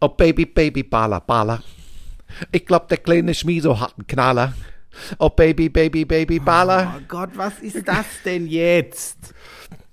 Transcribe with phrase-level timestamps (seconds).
[0.00, 1.62] Oh Baby, Baby, Bala, Bala.
[2.52, 4.54] Ich glaub, der kleine Schmieso hat einen Knaller.
[5.18, 6.96] Oh Baby, Baby, Baby, Bala.
[6.96, 9.34] Oh Gott, was ist das denn jetzt?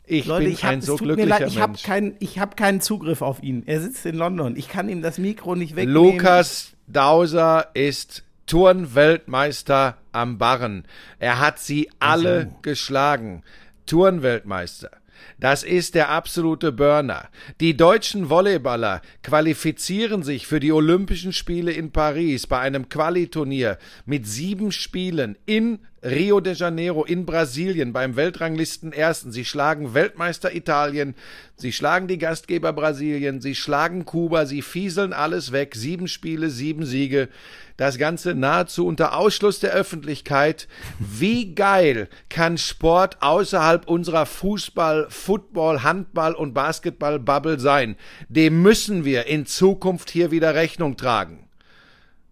[0.06, 1.84] Ich Leute, bin ich hab, ein so glücklicher leid, ich habe Mensch.
[1.84, 3.64] keinen hab keinen Zugriff auf ihn.
[3.66, 4.56] Er sitzt in London.
[4.56, 6.16] Ich kann ihm das Mikro nicht wegnehmen.
[6.16, 10.86] Lukas Dauser ist Turnweltmeister am Barren.
[11.20, 13.44] Er hat sie alle geschlagen.
[13.86, 14.92] Turnweltmeister.
[15.40, 17.30] Das ist der absolute Burner.
[17.60, 24.28] Die deutschen Volleyballer qualifizieren sich für die Olympischen Spiele in Paris bei einem Qualiturnier mit
[24.28, 29.32] sieben Spielen in Rio de Janeiro in Brasilien beim Weltranglisten Ersten.
[29.32, 31.16] Sie schlagen Weltmeister Italien,
[31.56, 35.76] sie schlagen die Gastgeber Brasilien, sie schlagen Kuba, sie fieseln alles weg.
[35.76, 37.30] Sieben Spiele, sieben Siege.
[37.78, 40.68] Das Ganze nahezu unter Ausschluss der Öffentlichkeit.
[40.98, 47.96] Wie geil kann Sport außerhalb unserer Fußball, Football, Handball und Basketball-Bubble sein?
[48.30, 51.48] Dem müssen wir in Zukunft hier wieder Rechnung tragen.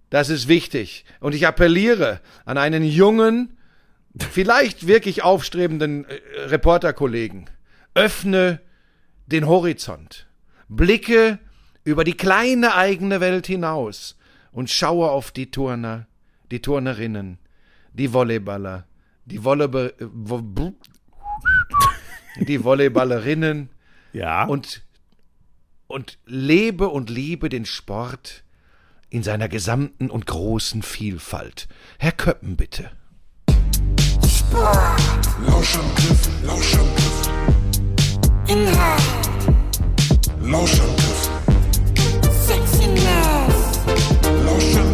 [0.09, 1.05] Das ist wichtig.
[1.19, 3.55] Und ich appelliere an einen jungen,
[4.31, 7.51] vielleicht wirklich aufstrebenden äh, Reporterkollegen.
[7.93, 8.61] Öffne
[9.27, 10.25] den Horizont.
[10.69, 11.37] Blicke
[11.83, 14.17] über die kleine eigene Welt hinaus
[14.55, 16.07] und schaue auf die Turner,
[16.49, 17.37] die Turnerinnen,
[17.93, 18.85] die Volleyballer,
[19.25, 20.73] die Volleyball, wo- bl-
[22.39, 23.69] die Volleyballerinnen
[24.13, 24.45] Ja.
[24.45, 24.83] und,
[25.87, 28.43] und lebe und liebe den Sport
[29.09, 31.67] in seiner gesamten und großen Vielfalt.
[31.99, 32.91] Herr Köppen, bitte.
[35.47, 37.29] Lauschangriff, Lauschangriff.
[38.47, 39.01] Inhalt,
[40.41, 41.14] Lauschangriff,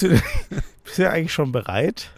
[0.00, 0.22] bist, du,
[0.84, 2.10] bist du eigentlich schon bereit,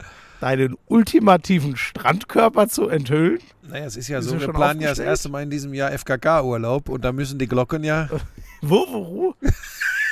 [0.42, 3.38] deinen ultimativen Strandkörper zu enthüllen?
[3.62, 5.92] Naja, es ist ja Ist so, wir planen ja das erste Mal in diesem Jahr
[5.92, 8.08] FKK-Urlaub und da müssen die Glocken ja.
[8.60, 9.34] Wo, wo?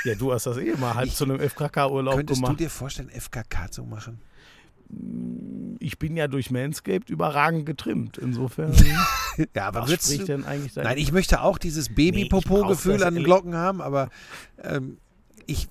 [0.05, 2.61] Ja, du hast das eh mal halb zu einem FKK-Urlaub Könntest du gemacht.
[2.61, 4.23] dir vorstellen, FKK zu machen?
[5.79, 8.17] Ich bin ja durch Manscaped überragend getrimmt.
[8.17, 8.73] Insofern,
[9.55, 10.75] Ja, aber was spricht denn eigentlich?
[10.75, 14.09] Nein, ich möchte auch dieses Nee, Baby-Popo-Gefühl ich das an den Glocken haben, aber
[14.63, 14.97] ähm,
[15.47, 15.69] ich,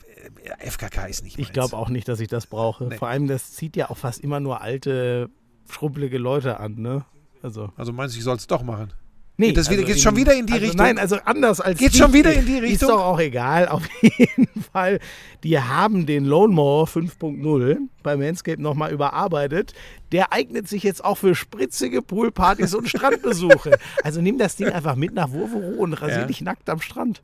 [0.61, 2.85] äh, FKK ist nicht Ich glaube auch nicht, dass ich das brauche.
[2.85, 2.97] Nee.
[2.97, 5.29] Vor allem, das zieht ja auch fast immer nur alte,
[5.69, 7.05] schrubbelige Leute an, ne?
[7.41, 7.69] Also.
[7.77, 8.91] Also meinst du, ich soll es doch machen?
[9.37, 10.85] Nee, das wieder- also geht's schon wieder in die also Richtung?
[10.85, 12.89] Nein, also anders als Geht's die- schon wieder in die Ist Richtung?
[12.89, 13.67] doch auch egal.
[13.69, 14.99] Auf jeden Fall.
[15.45, 19.73] Die haben den Lone Mower 5.0 bei Manscaped nochmal überarbeitet.
[20.11, 23.77] Der eignet sich jetzt auch für spritzige Poolpartys und Strandbesuche.
[24.03, 26.25] Also nimm das Ding einfach mit nach Wurvero und rasier Ja.
[26.25, 27.23] dich nackt am Strand.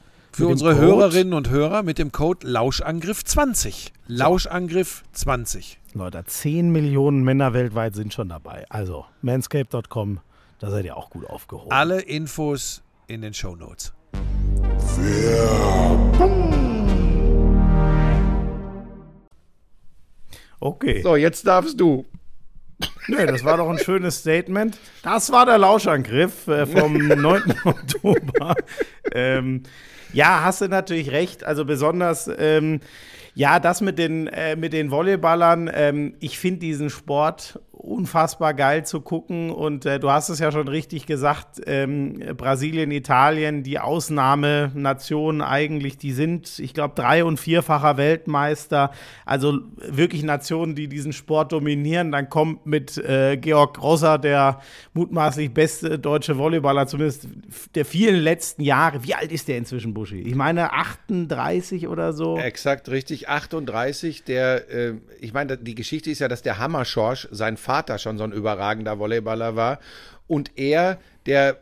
[0.33, 3.91] Für unsere Code- Hörerinnen und Hörer mit dem Code Lauschangriff20.
[4.09, 5.75] Lauschangriff20.
[5.93, 8.65] Leute, 10 Millionen Männer weltweit sind schon dabei.
[8.69, 10.19] Also manscape.com,
[10.59, 11.71] da seid ihr auch gut aufgehoben.
[11.71, 13.93] Alle Infos in den Show Notes.
[20.59, 21.01] Okay.
[21.01, 22.05] So, jetzt darfst du.
[23.07, 24.77] Nee, das war doch ein schönes Statement.
[25.03, 27.53] Das war der Lauschangriff äh, vom 9.
[27.63, 28.55] Oktober.
[29.13, 29.63] Ähm,
[30.13, 31.43] ja, hast du natürlich recht.
[31.43, 32.79] Also besonders, ähm,
[33.33, 35.69] ja, das mit den, äh, mit den Volleyballern.
[35.73, 39.49] Ähm, ich finde diesen Sport unfassbar geil zu gucken.
[39.49, 45.97] Und äh, du hast es ja schon richtig gesagt, ähm, Brasilien, Italien, die Ausnahmenationen eigentlich,
[45.97, 48.91] die sind, ich glaube, drei- und vierfacher Weltmeister.
[49.25, 52.11] Also wirklich Nationen, die diesen Sport dominieren.
[52.11, 54.59] Dann kommt mit äh, Georg Grosser, der
[54.93, 57.27] mutmaßlich beste deutsche Volleyballer, zumindest
[57.73, 59.03] der vielen letzten Jahre.
[59.03, 60.21] Wie alt ist der inzwischen, Buschi?
[60.21, 62.37] Ich meine 38 oder so.
[62.37, 63.27] Exakt, richtig.
[63.27, 64.23] 38.
[64.23, 68.17] Der, äh, ich meine, die Geschichte ist ja, dass der Hammer Schorsch, sein Vater schon
[68.17, 69.79] so ein überragender Volleyballer war.
[70.27, 71.57] Und er, der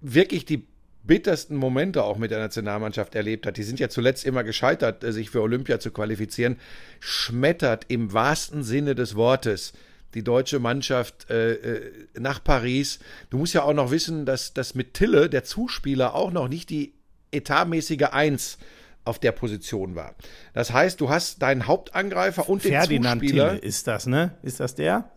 [0.00, 0.66] wirklich die
[1.02, 5.12] bittersten Momente auch mit der Nationalmannschaft erlebt hat, die sind ja zuletzt immer gescheitert, äh,
[5.12, 6.56] sich für Olympia zu qualifizieren,
[7.00, 9.72] schmettert im wahrsten Sinne des Wortes
[10.14, 12.98] die deutsche Mannschaft äh, äh, nach Paris.
[13.30, 16.70] Du musst ja auch noch wissen, dass, dass mit Tille, der Zuspieler, auch noch nicht
[16.70, 16.94] die
[17.32, 18.58] etatmäßige Eins
[19.04, 20.14] auf der Position war.
[20.52, 23.50] Das heißt, du hast deinen Hauptangreifer und den Ferdinand Zuspieler.
[23.54, 24.36] Tille ist das, ne?
[24.42, 25.10] Ist das der?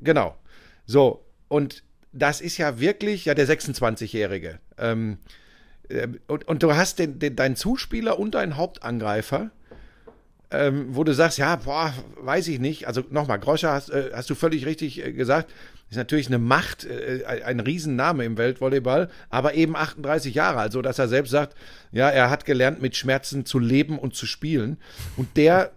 [0.00, 0.36] Genau.
[0.86, 1.82] So, und
[2.12, 4.58] das ist ja wirklich, ja, der 26-Jährige.
[4.78, 5.18] Ähm,
[5.88, 9.50] äh, und, und du hast den, den, deinen Zuspieler und deinen Hauptangreifer,
[10.50, 12.86] ähm, wo du sagst, ja, boah, weiß ich nicht.
[12.86, 15.52] Also nochmal, Groscher hast, äh, hast du völlig richtig äh, gesagt,
[15.90, 20.98] ist natürlich eine Macht, äh, ein Riesenname im Weltvolleyball, aber eben 38 Jahre, also dass
[20.98, 21.56] er selbst sagt,
[21.92, 24.78] ja, er hat gelernt, mit Schmerzen zu leben und zu spielen.
[25.16, 25.72] Und der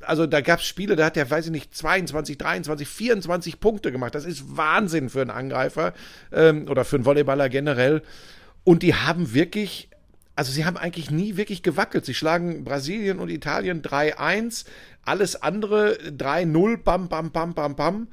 [0.00, 3.92] also da gab es Spiele, da hat er, weiß ich nicht, 22, 23, 24 Punkte
[3.92, 4.14] gemacht.
[4.14, 5.94] Das ist Wahnsinn für einen Angreifer
[6.32, 8.02] ähm, oder für einen Volleyballer generell.
[8.64, 9.88] Und die haben wirklich,
[10.36, 12.04] also sie haben eigentlich nie wirklich gewackelt.
[12.04, 14.66] Sie schlagen Brasilien und Italien 3-1,
[15.02, 18.08] alles andere 3-0, bam, bam, bam, bam, bam.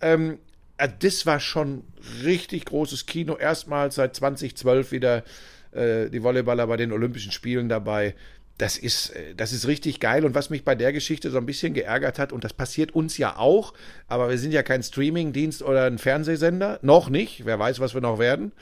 [0.00, 0.38] Ähm,
[0.76, 1.84] also das war schon
[2.24, 3.36] richtig großes Kino.
[3.36, 5.24] Erstmals seit 2012 wieder
[5.72, 8.14] äh, die Volleyballer bei den Olympischen Spielen dabei
[8.60, 10.24] das ist, äh, das ist richtig geil.
[10.24, 13.16] Und was mich bei der Geschichte so ein bisschen geärgert hat, und das passiert uns
[13.18, 13.72] ja auch,
[14.08, 18.00] aber wir sind ja kein Streaming-Dienst oder ein Fernsehsender, noch nicht, wer weiß, was wir
[18.00, 18.52] noch werden.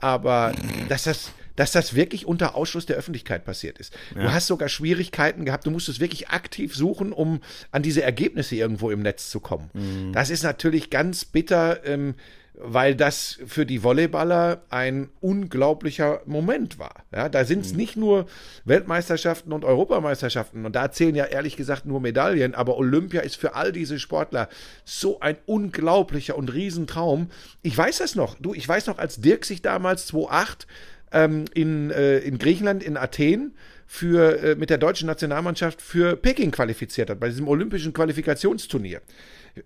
[0.00, 0.52] Aber
[0.88, 3.94] dass das, dass das wirklich unter Ausschluss der Öffentlichkeit passiert ist.
[4.16, 4.22] Ja.
[4.22, 7.40] Du hast sogar Schwierigkeiten gehabt, du musstest wirklich aktiv suchen, um
[7.70, 9.70] an diese Ergebnisse irgendwo im Netz zu kommen.
[9.74, 10.12] Mhm.
[10.12, 11.84] Das ist natürlich ganz bitter.
[11.86, 12.14] Ähm,
[12.64, 17.04] weil das für die Volleyballer ein unglaublicher Moment war.
[17.12, 17.78] Ja, da sind es mhm.
[17.78, 18.26] nicht nur
[18.64, 23.54] Weltmeisterschaften und Europameisterschaften und da zählen ja ehrlich gesagt nur Medaillen, aber Olympia ist für
[23.54, 24.48] all diese Sportler
[24.84, 27.30] so ein unglaublicher und Riesentraum.
[27.62, 28.36] Ich weiß das noch.
[28.38, 30.66] Du, ich weiß noch, als Dirk sich damals 2008
[31.12, 33.54] ähm, in, äh, in Griechenland, in Athen,
[33.86, 39.00] für, äh, mit der deutschen Nationalmannschaft für Peking qualifiziert hat, bei diesem olympischen Qualifikationsturnier.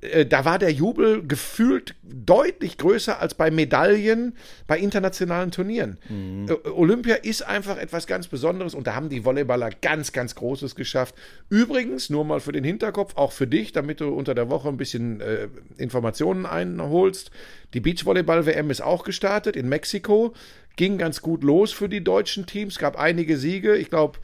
[0.00, 4.34] Äh, da war der Jubel gefühlt deutlich größer als bei Medaillen
[4.66, 5.98] bei internationalen Turnieren.
[6.08, 6.46] Mhm.
[6.64, 11.14] Olympia ist einfach etwas ganz Besonderes und da haben die Volleyballer ganz, ganz Großes geschafft.
[11.50, 14.76] Übrigens, nur mal für den Hinterkopf, auch für dich, damit du unter der Woche ein
[14.76, 15.48] bisschen äh,
[15.78, 17.30] Informationen einholst.
[17.74, 20.34] Die Beachvolleyball-WM ist auch gestartet in Mexiko.
[20.76, 23.76] Ging ganz gut los für die deutschen Teams, gab einige Siege.
[23.76, 24.19] Ich glaube,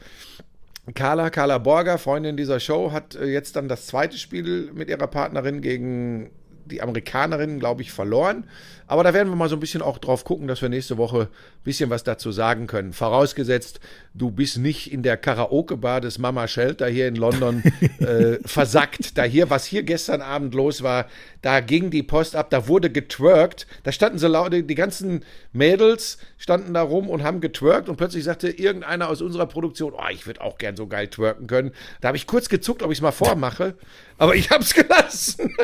[0.93, 5.07] Carla, Carla Borger, Freundin dieser Show, hat äh, jetzt dann das zweite Spiel mit ihrer
[5.07, 6.29] Partnerin gegen
[6.65, 8.45] die Amerikanerinnen, glaube ich, verloren.
[8.87, 11.21] Aber da werden wir mal so ein bisschen auch drauf gucken, dass wir nächste Woche
[11.21, 12.93] ein bisschen was dazu sagen können.
[12.93, 13.79] Vorausgesetzt,
[14.13, 17.63] du bist nicht in der Karaoke-Bar des Mama Shelter hier in London
[17.99, 19.17] äh, versackt.
[19.17, 21.07] Da hier, was hier gestern Abend los war,
[21.41, 23.67] da ging die Post ab, da wurde getwerkt.
[23.83, 28.23] Da standen so laut, die ganzen Mädels standen da rum und haben getwerkt und plötzlich
[28.23, 31.71] sagte irgendeiner aus unserer Produktion, oh, ich würde auch gern so geil twerken können.
[32.01, 33.75] Da habe ich kurz gezuckt, ob ich es mal vormache,
[34.17, 35.55] aber ich habe es gelassen.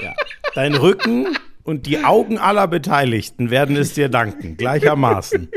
[0.00, 0.14] Ja.
[0.54, 5.48] Dein Rücken und die Augen aller Beteiligten werden es dir danken, gleichermaßen.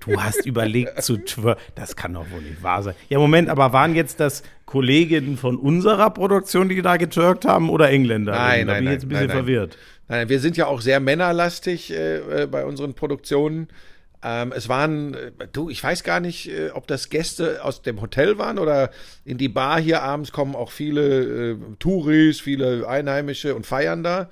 [0.00, 2.94] Du hast überlegt zu twer Das kann doch wohl nicht wahr sein.
[3.08, 7.90] Ja, Moment, aber waren jetzt das Kolleginnen von unserer Produktion, die da getürkt haben, oder
[7.90, 8.32] Engländer?
[8.32, 9.44] Nein, da nein, bin ich jetzt ein bisschen nein, nein.
[9.44, 9.78] verwirrt.
[10.08, 13.68] Nein, wir sind ja auch sehr männerlastig äh, äh, bei unseren Produktionen.
[14.22, 18.00] Ähm, es waren, äh, du, ich weiß gar nicht, äh, ob das Gäste aus dem
[18.00, 18.90] Hotel waren oder
[19.24, 24.30] in die Bar hier abends kommen auch viele äh, Touris, viele Einheimische und feiern da.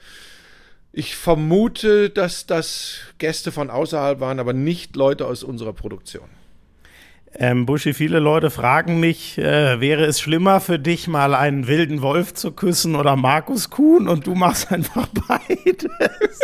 [0.97, 6.29] Ich vermute, dass das Gäste von außerhalb waren, aber nicht Leute aus unserer Produktion.
[7.37, 12.01] Ähm, Buschi, viele Leute fragen mich, äh, wäre es schlimmer für dich, mal einen wilden
[12.01, 15.91] Wolf zu küssen oder Markus Kuhn und du machst einfach beides?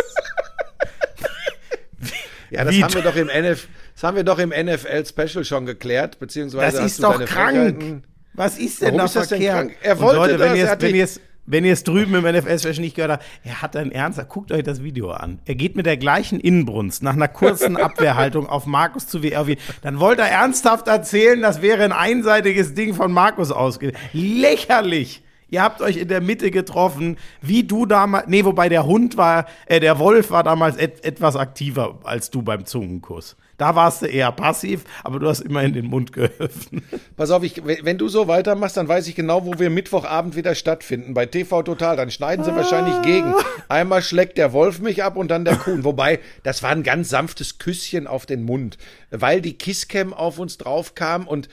[2.50, 5.44] ja, das Wie haben wir doch im NF, das haben wir doch im NFL Special
[5.44, 8.02] schon geklärt, beziehungsweise Das ist doch krank.
[8.34, 9.56] Was ist denn Warum da ist das denn verkehrt?
[9.68, 9.76] krank?
[9.80, 12.96] Er wollte Leute, das, wenn ihr er es, wenn ihr es, drüben im NFL-Special nicht
[12.96, 15.40] gehört habt, er hat einen Ernst, guckt euch das Video an.
[15.46, 19.56] Er geht mit der gleichen Inbrunst nach einer kurzen Abwehrhaltung auf Markus zu wie Erwin.
[19.82, 23.92] Dann wollte er ernsthaft erzählen, das wäre ein einseitiges Ding von Markus ausge.
[24.12, 25.22] Lächerlich!
[25.50, 28.28] Ihr habt euch in der Mitte getroffen, wie du damals.
[28.28, 32.42] Nee, wobei der Hund war, äh, der Wolf war damals et etwas aktiver als du
[32.42, 33.36] beim Zungenkuss.
[33.58, 36.82] Da warst du eher passiv, aber du hast immerhin den Mund geöffnet.
[37.16, 40.36] Pass auf, ich, wenn wenn du so weitermachst, dann weiß ich genau, wo wir Mittwochabend
[40.36, 41.12] wieder stattfinden.
[41.12, 41.96] Bei TV Total.
[41.96, 43.34] Dann schneiden sie wahrscheinlich gegen.
[43.68, 45.84] Einmal schlägt der Wolf mich ab und dann der Kuhn.
[45.84, 48.78] Wobei, das war ein ganz sanftes Küsschen auf den Mund,
[49.10, 51.48] weil die Kisscam auf uns drauf kam und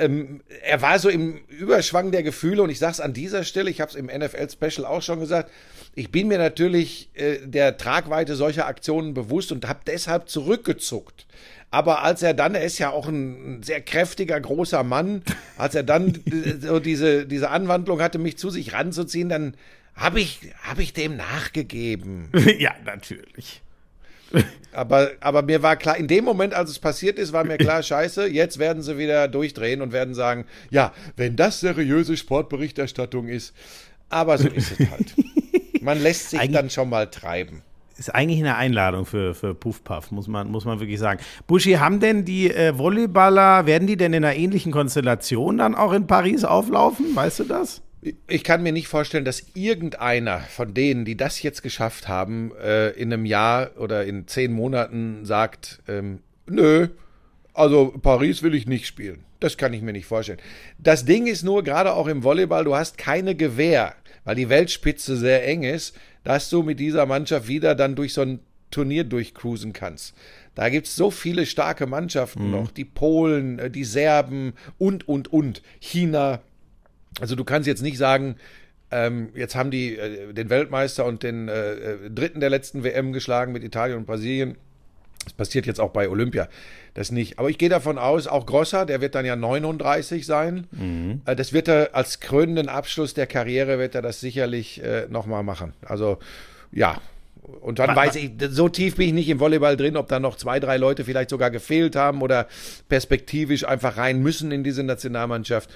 [0.00, 3.80] ähm, er war so im Überschwang der Gefühle und ich sag's an dieser Stelle, ich
[3.80, 5.50] habe es im NFL-Special auch schon gesagt,
[5.94, 11.26] ich bin mir natürlich äh, der Tragweite solcher Aktionen bewusst und habe deshalb zurückgezuckt.
[11.70, 15.22] Aber als er dann, er ist ja auch ein sehr kräftiger, großer Mann,
[15.56, 19.54] als er dann äh, so diese, diese Anwandlung hatte, mich zu sich ranzuziehen, dann
[19.94, 22.30] habe ich, hab ich dem nachgegeben.
[22.58, 23.62] ja, natürlich.
[24.72, 27.82] Aber, aber mir war klar, in dem Moment, als es passiert ist, war mir klar,
[27.82, 33.52] scheiße, jetzt werden sie wieder durchdrehen und werden sagen, ja, wenn das seriöse Sportberichterstattung ist.
[34.08, 35.14] Aber so ist es halt.
[35.82, 37.62] Man lässt sich Eigentlich- dann schon mal treiben.
[37.98, 41.20] Ist eigentlich eine Einladung für, für Puff Puff, muss man, muss man wirklich sagen.
[41.46, 45.92] Buschi, haben denn die äh, Volleyballer, werden die denn in einer ähnlichen Konstellation dann auch
[45.92, 47.14] in Paris auflaufen?
[47.14, 47.82] Weißt du das?
[48.26, 52.90] Ich kann mir nicht vorstellen, dass irgendeiner von denen, die das jetzt geschafft haben, äh,
[52.90, 56.88] in einem Jahr oder in zehn Monaten sagt, ähm, nö,
[57.52, 59.24] also Paris will ich nicht spielen.
[59.38, 60.40] Das kann ich mir nicht vorstellen.
[60.78, 65.16] Das Ding ist nur, gerade auch im Volleyball, du hast keine Gewähr, weil die Weltspitze
[65.16, 68.40] sehr eng ist, dass du mit dieser Mannschaft wieder dann durch so ein
[68.70, 70.14] Turnier durchcruisen kannst.
[70.54, 75.62] Da gibt's so viele starke Mannschaften noch, die Polen, äh, die Serben und, und, und,
[75.80, 76.40] China.
[77.20, 78.36] Also du kannst jetzt nicht sagen,
[78.90, 83.12] ähm, jetzt haben die äh, den Weltmeister und den äh, äh, Dritten der letzten WM
[83.12, 84.56] geschlagen mit Italien und Brasilien.
[85.24, 86.48] Das passiert jetzt auch bei Olympia.
[86.94, 87.38] Das nicht.
[87.38, 90.66] Aber ich gehe davon aus, auch Grosser, der wird dann ja 39 sein.
[91.26, 95.42] Äh, Das wird er als krönenden Abschluss der Karriere, wird er das sicherlich äh, nochmal
[95.42, 95.74] machen.
[95.82, 96.18] Also
[96.72, 97.00] ja.
[97.60, 100.36] Und dann weiß ich, so tief bin ich nicht im Volleyball drin, ob da noch
[100.36, 102.46] zwei, drei Leute vielleicht sogar gefehlt haben oder
[102.88, 105.68] perspektivisch einfach rein müssen in diese Nationalmannschaft.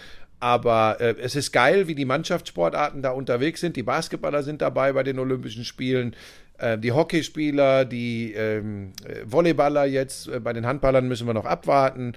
[0.45, 3.77] Aber äh, es ist geil, wie die Mannschaftssportarten da unterwegs sind.
[3.77, 6.15] Die Basketballer sind dabei bei den Olympischen Spielen.
[6.59, 10.29] Äh, die Hockeyspieler, die ähm, äh, Volleyballer jetzt.
[10.29, 12.13] Äh, bei den Handballern müssen wir noch abwarten.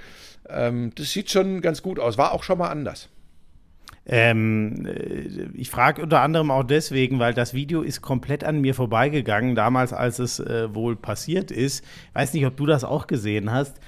[0.49, 2.17] Ähm, das sieht schon ganz gut aus.
[2.17, 3.07] War auch schon mal anders.
[4.05, 8.75] Ähm, äh, ich frage unter anderem auch deswegen, weil das Video ist komplett an mir
[8.75, 11.81] vorbeigegangen, damals, als es äh, wohl passiert ist.
[12.11, 13.79] Weiß nicht, ob du das auch gesehen hast.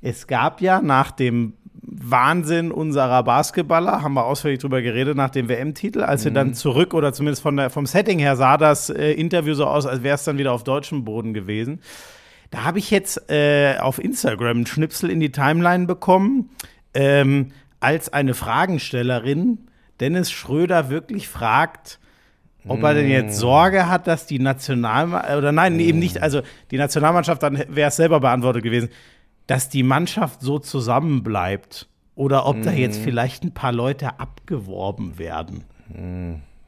[0.00, 5.48] Es gab ja nach dem Wahnsinn unserer Basketballer, haben wir ausführlich drüber geredet, nach dem
[5.48, 9.12] WM-Titel, als wir dann zurück oder zumindest von der, vom Setting her sah das äh,
[9.12, 11.80] Interview so aus, als wäre es dann wieder auf deutschem Boden gewesen.
[12.50, 16.50] Da habe ich jetzt äh, auf Instagram einen Schnipsel in die Timeline bekommen,
[16.94, 19.58] ähm, als eine Fragenstellerin
[20.00, 21.98] Dennis Schröder wirklich fragt,
[22.66, 26.76] ob er denn jetzt Sorge hat, dass die Nationalmannschaft, oder nein, eben nicht, also die
[26.76, 28.90] Nationalmannschaft, dann wäre es selber beantwortet gewesen,
[29.48, 35.64] dass die Mannschaft so zusammenbleibt oder ob da jetzt vielleicht ein paar Leute abgeworben werden.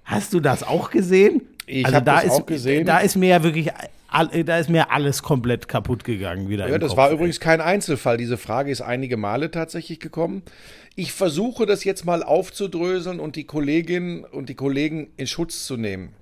[0.05, 1.43] Hast du das auch gesehen?
[1.67, 2.87] Ich also hab da das ist, auch gesehen.
[2.87, 3.71] Da ist mir ja wirklich,
[4.47, 6.69] da ist mir alles komplett kaputt gegangen wieder.
[6.69, 6.99] Ja, das Kopf.
[6.99, 8.17] war übrigens kein Einzelfall.
[8.17, 10.43] Diese Frage ist einige Male tatsächlich gekommen.
[10.97, 15.77] Ich versuche das jetzt mal aufzudröseln und die Kolleginnen und die Kollegen in Schutz zu
[15.77, 16.15] nehmen.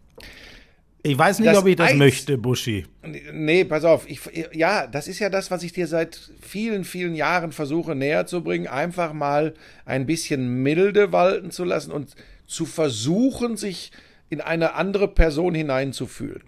[1.03, 2.85] Ich weiß nicht, Das ob ich das Eins- möchte, Buschi.
[3.33, 4.09] Nee, pass auf.
[4.09, 4.21] Ich,
[4.53, 8.43] ja, das ist ja das, was ich dir seit vielen, vielen Jahren versuche näher zu
[8.43, 8.67] bringen.
[8.67, 12.15] Einfach mal ein bisschen Milde walten zu lassen und
[12.47, 13.93] zu versuchen, sich
[14.29, 16.43] in eine andere Person hineinzufühlen.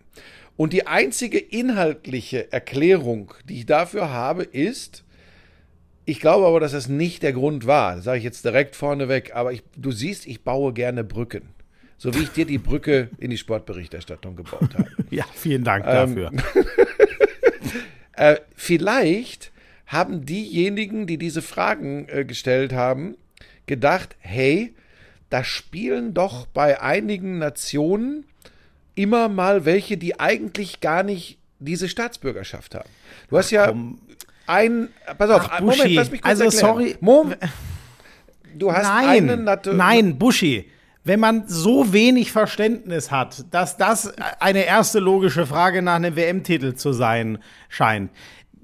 [0.57, 5.05] Und die einzige inhaltliche Erklärung, die ich dafür habe, ist,
[6.05, 7.97] ich glaube aber, dass das nicht der Grund war.
[7.97, 9.35] Das sage ich jetzt direkt vorneweg.
[9.35, 11.51] Aber ich, du siehst, ich baue gerne Brücken.
[12.03, 14.89] So wie ich dir die Brücke in die Sportberichterstattung gebaut habe.
[15.11, 16.31] Ja, vielen Dank Ähm, dafür.
[18.15, 19.51] Äh, vielleicht
[19.87, 23.17] haben diejenigen, die diese Fragen äh, gestellt haben,
[23.67, 24.75] gedacht, hey,
[25.31, 28.25] da spielen doch bei einigen Nationen
[28.95, 32.91] immer mal welche, die eigentlich gar nicht diese Staatsbürgerschaft haben.
[33.31, 33.75] Du hast ja
[34.47, 36.67] ein, pass auf, Ach, Moment, lass mich kurz also erklären.
[36.67, 36.97] sorry.
[37.01, 37.35] Mom,
[38.55, 40.67] du hast Nein, eine Nat nein, Buschi.
[41.03, 46.75] Wenn man so wenig Verständnis hat, dass das eine erste logische Frage nach einem WM-Titel
[46.75, 47.39] zu sein
[47.69, 48.11] scheint,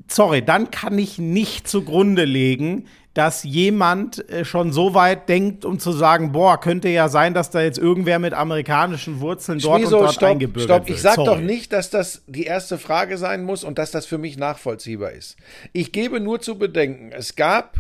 [0.09, 5.79] sorry, dann kann ich nicht zugrunde legen, dass jemand äh, schon so weit denkt, um
[5.79, 9.97] zu sagen, boah, könnte ja sein, dass da jetzt irgendwer mit amerikanischen Wurzeln dort Schmieso,
[9.97, 10.89] und dort stopp, eingebürgert stopp.
[10.89, 10.97] wird.
[10.99, 11.27] Ich sag Sorry.
[11.27, 15.13] doch nicht, dass das die erste Frage sein muss und dass das für mich nachvollziehbar
[15.13, 15.39] ist.
[15.73, 17.79] Ich gebe nur zu bedenken, es gab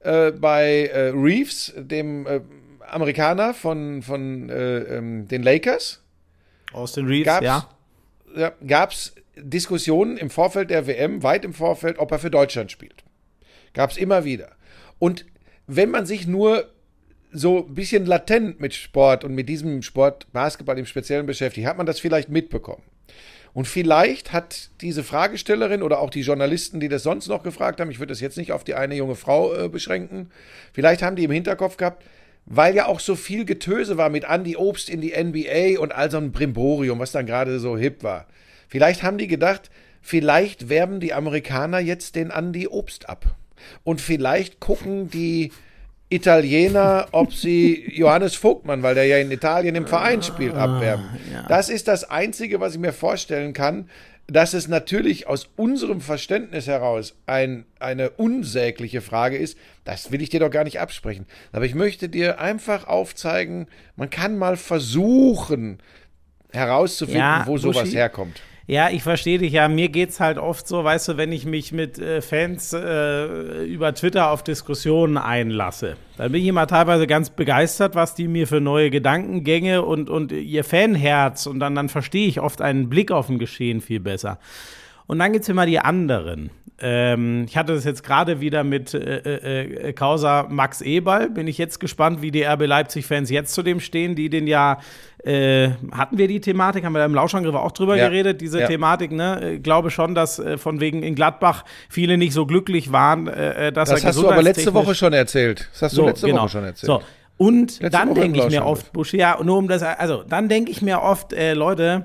[0.00, 2.40] äh, bei äh, Reeves, dem äh,
[2.90, 6.02] Amerikaner von, von äh, ähm, den Lakers
[6.72, 7.68] Austin Reeves, gab's, ja.
[8.36, 13.04] ja, gab's Diskussionen im Vorfeld der WM, weit im Vorfeld, ob er für Deutschland spielt.
[13.74, 14.50] Gab's immer wieder.
[14.98, 15.24] Und
[15.66, 16.68] wenn man sich nur
[17.32, 21.76] so ein bisschen latent mit Sport und mit diesem Sport Basketball im Speziellen beschäftigt, hat
[21.76, 22.82] man das vielleicht mitbekommen.
[23.52, 27.90] Und vielleicht hat diese Fragestellerin oder auch die Journalisten, die das sonst noch gefragt haben,
[27.90, 30.30] ich würde das jetzt nicht auf die eine junge Frau äh, beschränken,
[30.72, 32.04] vielleicht haben die im Hinterkopf gehabt,
[32.46, 36.10] weil ja auch so viel Getöse war mit Andy Obst in die NBA und all
[36.10, 38.26] so ein Brimborium, was dann gerade so hip war.
[38.68, 39.70] Vielleicht haben die gedacht,
[40.00, 43.36] vielleicht werben die Amerikaner jetzt den Andy Obst ab.
[43.84, 45.52] Und vielleicht gucken die
[46.08, 51.04] Italiener, ob sie Johannes Vogtmann, weil der ja in Italien im Verein spielt, abwerben.
[51.48, 53.88] Das ist das Einzige, was ich mir vorstellen kann,
[54.30, 60.30] dass es natürlich aus unserem Verständnis heraus ein, eine unsägliche Frage ist, das will ich
[60.30, 61.26] dir doch gar nicht absprechen.
[61.52, 65.78] Aber ich möchte dir einfach aufzeigen, man kann mal versuchen
[66.52, 68.40] herauszufinden, Ja, wo sowas Buschi, herkommt.
[68.70, 69.66] Ja, ich verstehe dich ja.
[69.66, 73.92] Mir geht's halt oft so, weißt du, wenn ich mich mit äh, Fans äh, über
[73.96, 78.60] Twitter auf Diskussionen einlasse, dann bin ich immer teilweise ganz begeistert, was die mir für
[78.60, 83.28] neue Gedankengänge und, und ihr Fanherz und dann, dann verstehe ich oft einen Blick auf
[83.28, 84.38] ein Geschehen viel besser.
[85.08, 86.50] Und dann gibt's immer die anderen.
[86.82, 91.28] Ähm, ich hatte das jetzt gerade wieder mit äh, äh, äh, Causa Max Eberl.
[91.30, 94.78] Bin ich jetzt gespannt, wie die RB Leipzig-Fans jetzt zu dem stehen, die den ja,
[95.24, 98.08] äh, hatten wir die Thematik, haben wir da im Lauschangriff auch drüber Ja.
[98.08, 98.66] geredet, diese Ja.
[98.66, 99.40] Thematik, ne?
[99.42, 103.68] Äh, glaube schon, dass äh, von wegen in Gladbach viele nicht so glücklich waren, äh,
[103.68, 105.68] äh, dass Das er hast du aber letzte Woche schon erzählt.
[105.72, 106.86] Das hast du letzte Woche schon erzählt.
[106.88, 107.00] genau.
[107.00, 107.04] So.
[107.36, 110.70] Und Letzte dann denke ich mir oft, Busch, ja, nur um das, also dann denke
[110.70, 112.04] ich mir oft, äh, Leute,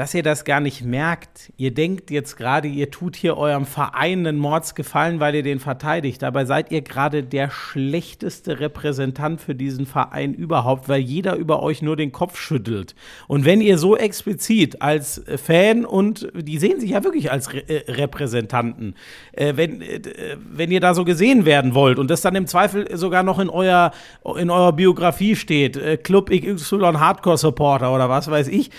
[0.00, 1.52] dass ihr das gar nicht merkt.
[1.58, 6.22] Ihr denkt jetzt gerade, ihr tut hier eurem Verein einen Mordsgefallen, weil ihr den verteidigt.
[6.22, 11.82] Dabei seid ihr gerade der schlechteste Repräsentant für diesen Verein überhaupt, weil jeder über euch
[11.82, 12.94] nur den Kopf schüttelt.
[13.28, 17.52] Und wenn ihr so explizit als äh, Fan und die sehen sich ja wirklich als
[17.52, 18.94] Re äh, Repräsentanten,
[19.32, 20.00] äh, wenn, äh,
[20.50, 23.50] wenn ihr da so gesehen werden wollt und das dann im Zweifel sogar noch in
[23.50, 23.90] euer
[24.38, 28.70] in eurer Biografie steht, äh, Club XY Hardcore Supporter oder was weiß ich,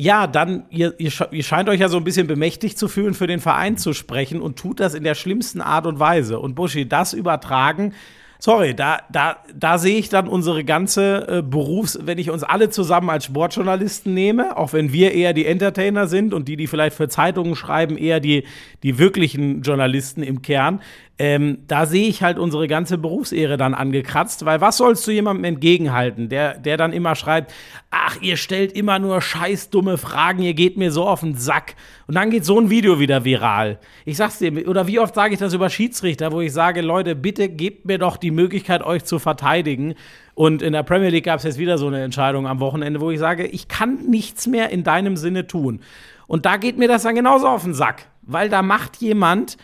[0.00, 3.26] ja, dann, ihr, ihr, ihr scheint euch ja so ein bisschen bemächtigt zu fühlen, für
[3.26, 6.40] den Verein zu sprechen und tut das in der schlimmsten Art und Weise.
[6.40, 7.92] Und Buschi, das übertragen,
[8.38, 12.70] sorry, da, da, da sehe ich dann unsere ganze äh, Berufs-, wenn ich uns alle
[12.70, 16.96] zusammen als Sportjournalisten nehme, auch wenn wir eher die Entertainer sind und die, die vielleicht
[16.96, 18.44] für Zeitungen schreiben, eher die,
[18.82, 20.80] die wirklichen Journalisten im Kern,
[21.20, 25.44] ähm, da sehe ich halt unsere ganze Berufsehre dann angekratzt, weil was sollst du jemandem
[25.44, 27.52] entgegenhalten, der, der dann immer schreibt,
[27.90, 31.74] ach, ihr stellt immer nur scheiß dumme Fragen, ihr geht mir so auf den Sack.
[32.06, 33.78] Und dann geht so ein Video wieder viral.
[34.06, 37.14] Ich sag's dir, oder wie oft sage ich das über Schiedsrichter, wo ich sage, Leute,
[37.14, 39.96] bitte gebt mir doch die Möglichkeit, euch zu verteidigen.
[40.32, 43.10] Und in der Premier League gab es jetzt wieder so eine Entscheidung am Wochenende, wo
[43.10, 45.80] ich sage, ich kann nichts mehr in deinem Sinne tun.
[46.26, 49.58] Und da geht mir das dann genauso auf den Sack, weil da macht jemand,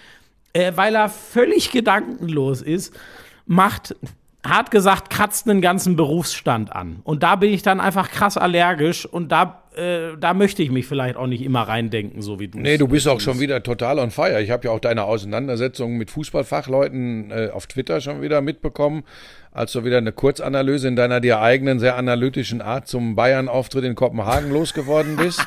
[0.56, 2.94] äh, weil er völlig gedankenlos ist,
[3.44, 3.94] macht,
[4.44, 7.00] hart gesagt, kratzt einen ganzen Berufsstand an.
[7.04, 10.86] Und da bin ich dann einfach krass allergisch und da, äh, da möchte ich mich
[10.86, 12.58] vielleicht auch nicht immer reindenken, so wie du.
[12.58, 14.40] Nee, du bist auch schon wieder total on fire.
[14.40, 19.04] Ich habe ja auch deine Auseinandersetzung mit Fußballfachleuten äh, auf Twitter schon wieder mitbekommen,
[19.56, 23.94] als du wieder eine Kurzanalyse in deiner dir eigenen, sehr analytischen Art zum Bayern-Auftritt in
[23.94, 25.40] Kopenhagen losgeworden bist.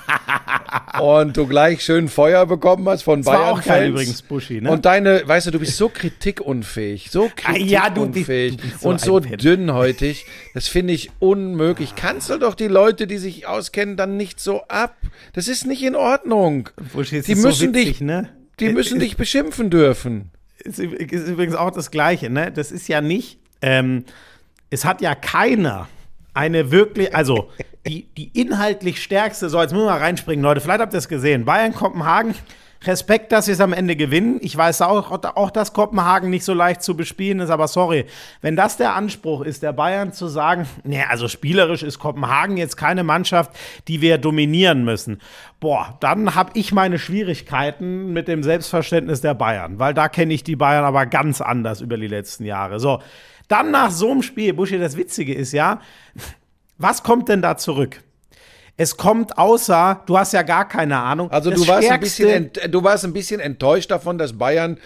[0.99, 3.49] und du gleich schön Feuer bekommen hast von war Bayern.
[3.49, 4.71] auch geil übrigens, Buschi, ne?
[4.71, 8.99] Und deine, weißt du, du bist so kritikunfähig, so Ah, ja, du kritikunfähig so und
[8.99, 9.37] so Penner.
[9.37, 10.25] dünnhäutig.
[10.55, 11.93] Das finde ich unmöglich.
[11.93, 14.97] Kanzel doch die Leute, die sich auskennen, dann nicht so ab.
[15.33, 16.69] Das ist nicht in Ordnung.
[16.93, 18.29] Buschi, die ist müssen so witzig, dich, ne?
[18.59, 20.31] die müssen dich beschimpfen dürfen.
[20.57, 22.51] ist, ist übrigens auch das Gleiche, ne?
[22.51, 24.05] Das ist ja nicht, ähm,
[24.69, 25.87] es hat ja keiner
[26.33, 27.49] eine wirklich, also
[27.87, 31.07] die, die inhaltlich stärkste, so jetzt müssen wir mal reinspringen, Leute, vielleicht habt ihr es
[31.07, 32.35] gesehen, Bayern, Kopenhagen,
[32.83, 34.39] Respekt, dass sie es am Ende gewinnen.
[34.41, 38.05] Ich weiß auch, auch, dass Kopenhagen nicht so leicht zu bespielen ist, aber sorry,
[38.41, 42.77] wenn das der Anspruch ist, der Bayern zu sagen, nee, also spielerisch ist Kopenhagen jetzt
[42.77, 43.51] keine Mannschaft,
[43.89, 45.19] die wir dominieren müssen.
[45.59, 50.45] Boah, dann habe ich meine Schwierigkeiten mit dem Selbstverständnis der Bayern, weil da kenne ich
[50.45, 52.79] die Bayern aber ganz anders über die letzten Jahre.
[52.79, 53.01] So,
[53.49, 55.81] dann nach so einem Spiel, Buschi, das Witzige ist ja,
[56.77, 58.01] was kommt denn da zurück?
[58.77, 61.29] Es kommt außer, du hast ja gar keine Ahnung.
[61.31, 64.77] Also du warst, ein bisschen du warst ein bisschen enttäuscht davon, dass Bayern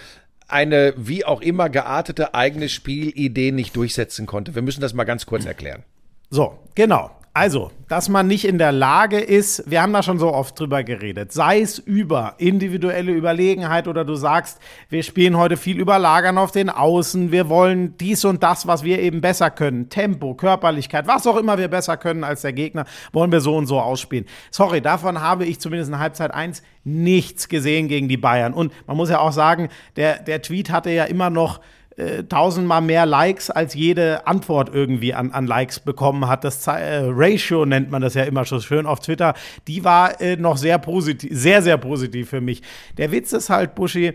[0.48, 4.56] eine wie auch immer geartete eigene Spielidee nicht durchsetzen konnte.
[4.56, 5.84] Wir müssen das mal ganz kurz erklären.
[6.32, 7.12] So, genau.
[7.36, 10.84] Also, dass man nicht in der Lage ist, wir haben da schon so oft drüber
[10.84, 16.38] geredet, sei es über individuelle Überlegenheit oder du sagst, wir spielen heute viel über Lagern
[16.38, 21.08] auf den Außen, wir wollen dies und das, was wir eben besser können, Tempo, Körperlichkeit,
[21.08, 24.26] was auch immer wir besser können als der Gegner, wollen wir so und so ausspielen.
[24.52, 28.54] Sorry, davon habe ich zumindest in Halbzeit 1 nichts gesehen gegen die Bayern.
[28.54, 31.62] Und man muss ja auch sagen, der, der Tweet hatte ja immer noch
[31.96, 36.44] äh, tausendmal mehr Likes als jede Antwort irgendwie an, an Likes bekommen hat.
[36.44, 39.36] Das äh, Ratio nennt man das ja immer schon schön auf Twitter.
[39.68, 42.62] Die war äh, noch sehr positiv, sehr, sehr positiv für mich.
[42.98, 44.14] Der Witz ist halt, Buschi,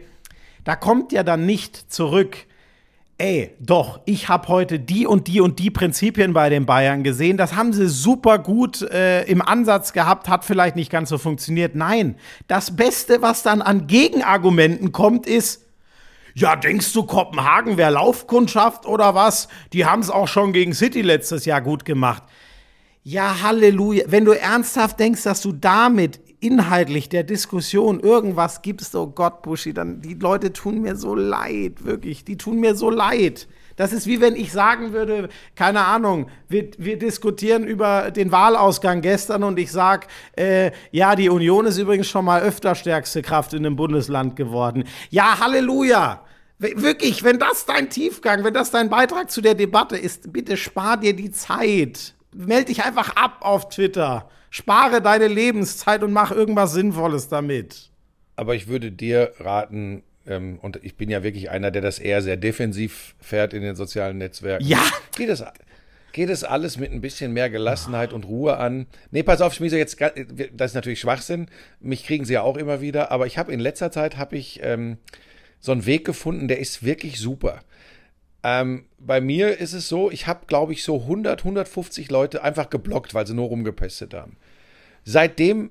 [0.65, 2.37] da kommt ja dann nicht zurück.
[3.17, 7.37] Ey, doch, ich habe heute die und die und die Prinzipien bei den Bayern gesehen.
[7.37, 11.75] Das haben sie super gut äh, im Ansatz gehabt, hat vielleicht nicht ganz so funktioniert.
[11.75, 12.17] Nein,
[12.49, 15.68] das Beste, was dann an Gegenargumenten kommt, ist,
[16.39, 19.49] ja, denkst du, Kopenhagen wäre Laufkundschaft oder was?
[19.73, 22.23] Die haben es auch schon gegen City letztes Jahr gut gemacht.
[23.03, 24.05] Ja, Halleluja.
[24.07, 29.75] Wenn du ernsthaft denkst, dass du damit inhaltlich der Diskussion irgendwas gibst, oh Gott, Buschi,
[29.75, 32.25] dann die Leute tun mir so leid, wirklich.
[32.25, 33.49] Die tun mir so leid.
[33.79, 39.03] Das ist wie wenn ich sagen würde, keine Ahnung, wir, wir diskutieren über den Wahlausgang
[39.03, 43.55] gestern und ich sage, äh, ja, die Union ist übrigens schon mal öfter stärkste Kraft
[43.55, 44.83] in einem Bundesland geworden.
[45.11, 46.25] Ja, Halleluja!
[46.59, 50.97] Wirklich, wenn das dein Tiefgang, wenn das dein Beitrag zu der Debatte ist, bitte spar
[50.97, 52.15] dir die Zeit.
[52.35, 54.29] Meld dich einfach ab auf Twitter.
[54.51, 57.93] Spare deine Lebenszeit und mach irgendwas Sinnvolles damit.
[58.35, 62.23] Aber ich würde dir raten, ähm, und ich bin ja wirklich einer, der das eher
[62.23, 64.65] sehr defensiv fährt in den sozialen Netzwerken.
[64.65, 64.83] Ja!
[65.17, 65.43] Geht es,
[66.13, 68.87] geht es alles mit ein bisschen mehr Gelassenheit und Ruhe an?
[69.11, 71.47] Nee, pass auf, Schmiese, jetzt, das ist natürlich Schwachsinn.
[71.81, 74.61] Mich kriegen sie ja auch immer wieder, aber ich habe in letzter Zeit, habe ich
[74.63, 74.99] ähm,
[75.61, 77.61] so einen Weg gefunden, der ist wirklich super.
[78.45, 82.71] Ähm, bei mir ist es so, ich habe, glaube ich, so 100, 150 Leute einfach
[82.71, 84.37] geblockt, weil sie nur rumgepestet haben.
[85.05, 85.71] Seitdem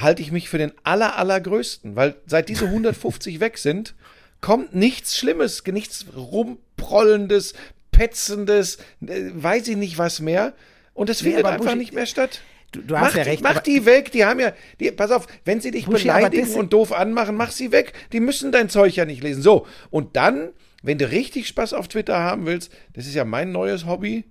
[0.00, 3.94] halte ich mich für den aller, allergrößten, weil seit diese 150 weg sind,
[4.40, 7.54] kommt nichts Schlimmes, nichts rumprollendes,
[7.90, 10.54] petzendes, äh, weiß ich nicht was mehr.
[10.94, 12.40] Und es Nee, findet aber einfach Buschi, nicht mehr statt.
[12.72, 13.42] Du, du mach hast ja recht.
[13.42, 16.28] mach aber- die weg, die haben ja, die, pass auf, wenn sie dich Buschi, aber
[16.28, 17.92] beleidigen und doof anmachen, mach sie weg.
[18.12, 19.42] Die müssen dein Zeug ja nicht lesen.
[19.42, 20.50] So, und dann,
[20.82, 24.24] wenn du richtig Spaß auf Twitter haben willst, das ist ja mein neues Hobby,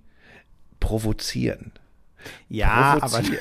[0.80, 1.72] provozieren.
[2.48, 3.38] ja, aber Provozieren.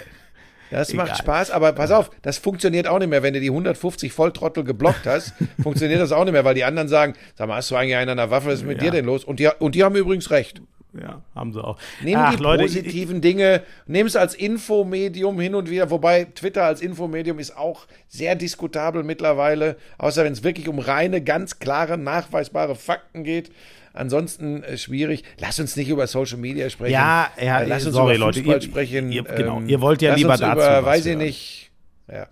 [0.71, 1.08] Das Egal.
[1.08, 4.63] macht Spaß, aber pass auf, das funktioniert auch nicht mehr, wenn du die 150 Volltrottel
[4.63, 7.75] geblockt hast, funktioniert das auch nicht mehr, weil die anderen sagen, sag mal, hast du
[7.75, 8.86] eigentlich einen an der Waffe, was ist mit Ja.
[8.86, 9.23] dir denn los?
[9.23, 10.62] Und die, und die haben übrigens recht.
[10.99, 11.77] ja, haben sie auch.
[12.03, 16.63] Nehmen Ach, die Leute, positiven Dinge, nehmen es als Infomedium hin und wieder, wobei Twitter
[16.63, 21.97] als Infomedium ist auch sehr diskutabel mittlerweile, außer wenn es wirklich um reine, ganz klare,
[21.97, 23.51] nachweisbare Fakten geht.
[23.97, 25.23] Ansonsten äh, schwierig.
[25.39, 26.93] Lass uns nicht über Social Media sprechen.
[26.93, 29.12] Ja, ja, Äh, lass uns sorry, über Leute, Fußball ihr- sprechen.
[29.12, 31.71] ihr- genau, Ähm, ihr wollt ja lieber dazu über, was weiß ich nicht.
[32.12, 32.27] Ja.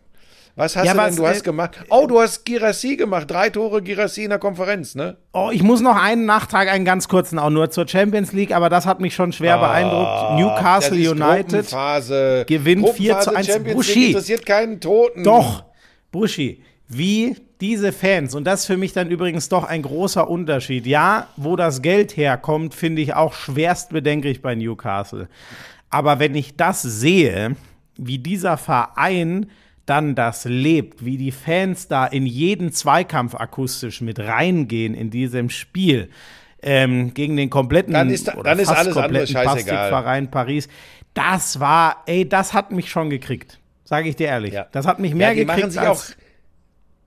[0.58, 1.16] Was hast Ja, du was, denn?
[1.18, 1.84] Du hast äh, gemacht.
[1.90, 3.30] Oh, du hast Girassi gemacht.
[3.30, 5.18] Drei Tore Girassi in der Konferenz, ne?
[5.34, 8.70] Oh, ich muss noch einen Nachtrag, einen ganz kurzen, auch nur zur Champions League, aber
[8.70, 10.40] das hat mich schon schwer beeindruckt.
[10.40, 12.48] Newcastle Ah, Das ist United.
[12.48, 13.48] Gewinnt 4 zu 1.
[13.48, 14.08] Champions Buschi.
[14.08, 15.26] Interessiert keinen Toten.
[15.26, 15.66] Doch,
[16.14, 20.86] Buschi, wie diese Fans, und das ist für mich dann übrigens doch ein großer Unterschied.
[20.86, 25.28] Ja, wo das Geld herkommt, finde ich auch schwerst bedenklich bei Newcastle.
[25.90, 27.56] Aber wenn ich das sehe,
[27.98, 29.48] wie dieser Verein
[29.86, 35.50] dann das lebt, wie die Fans da in jeden Zweikampf akustisch mit reingehen in diesem
[35.50, 36.10] Spiel,
[36.64, 39.54] ähm, gegen den kompletten Dann ist- oder dann ist fast alles andere scheißegal.
[39.54, 40.68] Plastikverein Paris,
[41.14, 43.60] das war, ey, das hat mich schon gekriegt.
[43.84, 44.54] Sage ich dir ehrlich.
[44.54, 44.66] Ja.
[44.72, 46.25] Das hat mich mehr ja, die gekriegt machen sich als auch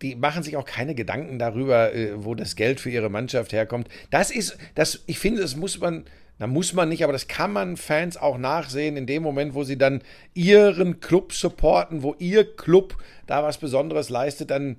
[0.03, 3.89] die machen sich auch keine Gedanken darüber, äh, wo das Geld für ihre Mannschaft herkommt.
[4.11, 6.05] Das ist, das, ich finde, das muss man,
[6.39, 9.65] da muss man nicht, aber das kann man Fans auch nachsehen in dem Moment, wo
[9.65, 10.03] sie dann
[10.35, 14.77] ihren Club supporten, wo ihr Club da was Besonderes leistet, dann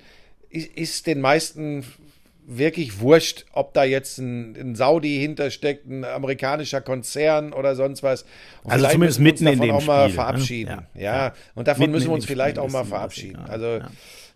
[0.49, 1.83] ist, ist den meisten
[2.51, 8.25] wirklich wurscht, ob da jetzt ein, ein Saudi hintersteckt, ein amerikanischer Konzern oder sonst was.
[8.63, 10.15] Und Also zumindest mitten in dem auch mal Spiel, ne?
[10.15, 10.87] verabschieden.
[10.95, 11.01] Ja.
[11.01, 13.35] Ja, und davon Mitten müssen wir uns vielleicht Spiel auch mal ist das verabschieden.
[13.35, 13.49] egal.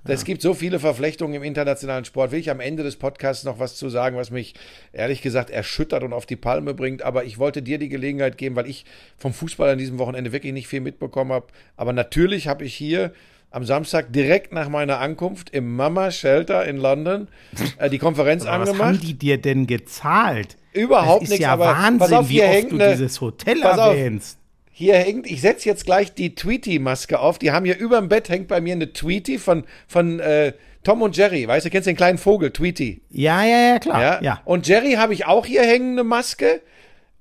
[0.04, 0.16] Also Ja.
[0.16, 2.32] es gibt so viele Verflechtungen im internationalen Sport.
[2.32, 4.54] Will ich am Ende des Podcasts noch was zu sagen, was mich
[4.92, 7.02] ehrlich gesagt erschüttert und auf die Palme bringt.
[7.04, 8.86] Aber ich wollte dir die Gelegenheit geben, weil ich
[9.18, 11.48] vom Fußball an diesem Wochenende wirklich nicht viel mitbekommen habe.
[11.78, 13.14] Aber natürlich habe ich hier
[13.50, 17.28] am Samstag direkt nach meiner Ankunft im Mama Shelter in London
[17.78, 19.04] äh, die Konferenz Aber was haben angemacht.
[19.04, 20.58] die dir denn gezahlt?
[20.74, 23.62] Überhaupt das ist nichts, ja aber Wahnsinn, pass auf, wie oft hängt du dieses Hotel
[23.62, 23.96] pass auf.
[23.96, 24.40] erwähnst.
[24.76, 27.38] Hier hängt, ich setze jetzt gleich die Tweety-Maske auf.
[27.38, 31.04] Die haben hier über dem Bett hängt bei mir eine Tweety von, von äh, Tom
[31.04, 31.48] und Jerry.
[31.48, 33.02] Weißt du, kennst den kleinen Vogel, Tweety?
[33.12, 34.02] Ja, ja, ja, klar.
[34.02, 34.22] Ja.
[34.24, 34.42] Ja.
[34.46, 36.60] Und Jerry habe ich auch hier hängen, eine Maske.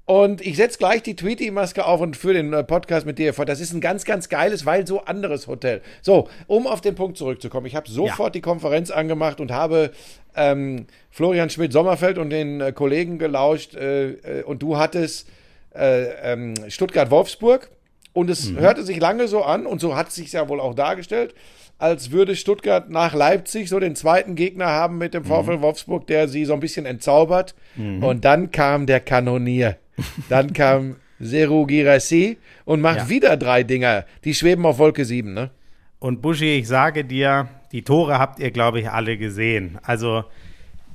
[0.06, 3.50] Und ich setze gleich die Tweety-Maske auf und für den äh, Podcast mit dir fort.
[3.50, 5.82] Das ist ein ganz, ganz geiles, weil so anderes Hotel.
[6.00, 7.66] So, um auf den Punkt zurückzukommen.
[7.66, 9.92] Ich habe sofort die Konferenz angemacht und habe
[10.34, 13.74] ähm, Florian Schmidt-Sommerfeld und den äh, Kollegen gelauscht.
[13.74, 15.28] Äh, äh, und du hattest
[15.74, 17.70] äh, ähm, Stuttgart-Wolfsburg.
[18.14, 20.74] Und es hörte sich lange so an, und so hat es sich ja wohl auch
[20.74, 21.35] dargestellt,
[21.78, 26.28] als würde Stuttgart nach Leipzig so den zweiten Gegner haben mit dem VfL Wolfsburg, der
[26.28, 27.54] sie so ein bisschen entzaubert.
[27.76, 29.78] Und dann kam der Kanonier.
[30.28, 33.08] Dann kam Seru Girassi und macht Ja.
[33.08, 34.04] wieder drei Dinger.
[34.24, 35.50] Die schweben auf Wolke 7, ne?
[35.98, 39.78] Und Buschi, ich sage dir, die Tore habt ihr, glaube ich, alle gesehen.
[39.85, 40.24] Also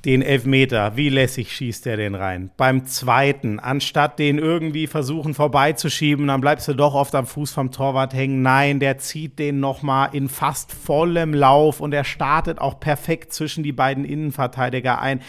[0.04, 2.50] den Elfmeter, wie lässig schießt er den rein?
[2.56, 7.72] Beim zweiten, anstatt den irgendwie versuchen vorbeizuschieben, dann bleibst du doch oft am Fuß vom
[7.72, 8.42] Torwart hängen.
[8.42, 13.62] Nein, der zieht den nochmal in fast vollem Lauf und er startet auch perfekt zwischen
[13.62, 15.20] die beiden Innenverteidiger ein.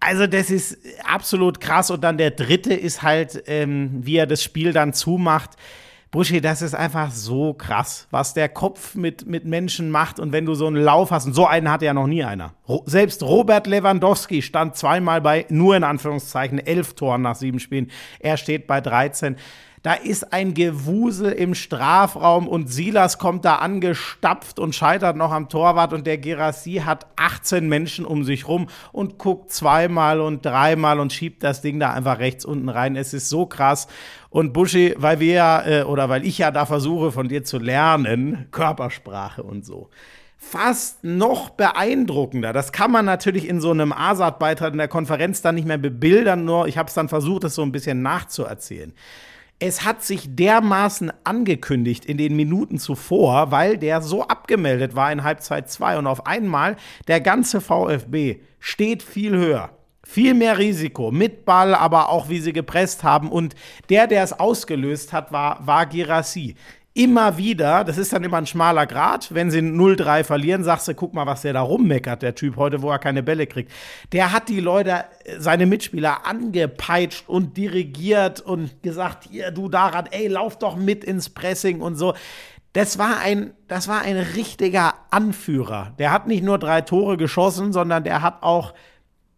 [0.00, 1.90] Also das ist absolut krass.
[1.90, 5.50] Und dann der dritte ist halt, ähm, wie er das Spiel dann zumacht.
[6.12, 10.20] Buschi, das ist einfach so krass, was der Kopf mit, mit Menschen macht.
[10.20, 12.52] Und wenn du so einen Lauf hast, und so einen hatte ja noch nie einer.
[12.68, 17.90] Ro selbst Robert Lewandowski stand zweimal bei, nur in Anführungszeichen, elf Toren nach sieben Spielen.
[18.20, 19.36] Er steht bei 13.
[19.82, 25.48] Da ist ein Gewusel im Strafraum und Silas kommt da angestapft und scheitert noch am
[25.48, 31.00] Torwart und der Gerassi hat 18 Menschen um sich rum und guckt zweimal und dreimal
[31.00, 32.94] und schiebt das Ding da einfach rechts unten rein.
[32.94, 33.88] Es ist so krass.
[34.30, 37.58] Und Buschi, weil wir ja, äh, oder weil ich ja da versuche von dir zu
[37.58, 39.90] lernen, Körpersprache und so
[40.44, 42.52] fast noch beeindruckender.
[42.52, 46.44] Das kann man natürlich in so einem ASAT-Beitrag in der Konferenz dann nicht mehr bebildern,
[46.44, 48.92] nur ich habe es dann versucht, das so ein bisschen nachzuerzählen.
[49.64, 55.22] Es hat sich dermaßen angekündigt in den Minuten zuvor, weil der so abgemeldet war in
[55.22, 56.74] Halbzeit 2 und auf einmal
[57.06, 59.70] der ganze VfB steht viel höher.
[60.02, 63.30] Viel mehr Risiko mit Ball, aber auch wie sie gepresst haben.
[63.30, 63.54] Und
[63.88, 66.56] der, der es ausgelöst hat, war, war Girassi
[66.94, 70.94] immer wieder, das ist dann immer ein schmaler Grad, wenn sie 0-3 verlieren, sagst du,
[70.94, 73.72] guck mal, was der da rummeckert, der Typ heute, wo er keine Bälle kriegt.
[74.12, 80.06] Der hat die Leute, äh, seine Mitspieler angepeitscht und dirigiert und gesagt, hier, du daran,
[80.10, 82.14] ey, lauf doch mit ins Pressing und so.
[82.74, 85.92] Das war ein, das war ein richtiger Anführer.
[85.98, 88.72] Der hat nicht nur drei Tore geschossen, sondern der hat auch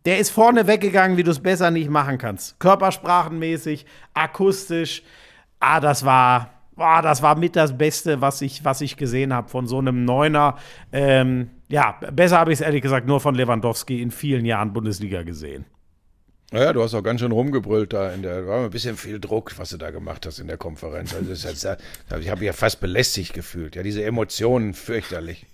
[0.04, 2.60] der ist vorne weggegangen, wie du es besser nicht machen kannst.
[2.60, 5.02] Körpersprachenmäßig, akustisch.
[5.60, 9.48] Ah, das war, ah, das war mit das Beste, was ich, was ich gesehen habe
[9.48, 10.56] von so einem Neuner.
[10.92, 15.22] Ähm, ja, besser habe ich es ehrlich gesagt nur von Lewandowski in vielen Jahren Bundesliga
[15.22, 15.64] gesehen.
[16.52, 19.58] Naja, du hast auch ganz schön rumgebrüllt da in der, war ein bisschen viel Druck,
[19.58, 21.12] was du da gemacht hast in der Konferenz.
[21.12, 23.74] Also jetzt, ich habe mich ja fast belästigt gefühlt.
[23.74, 25.46] Ja, diese Emotionen fürchterlich.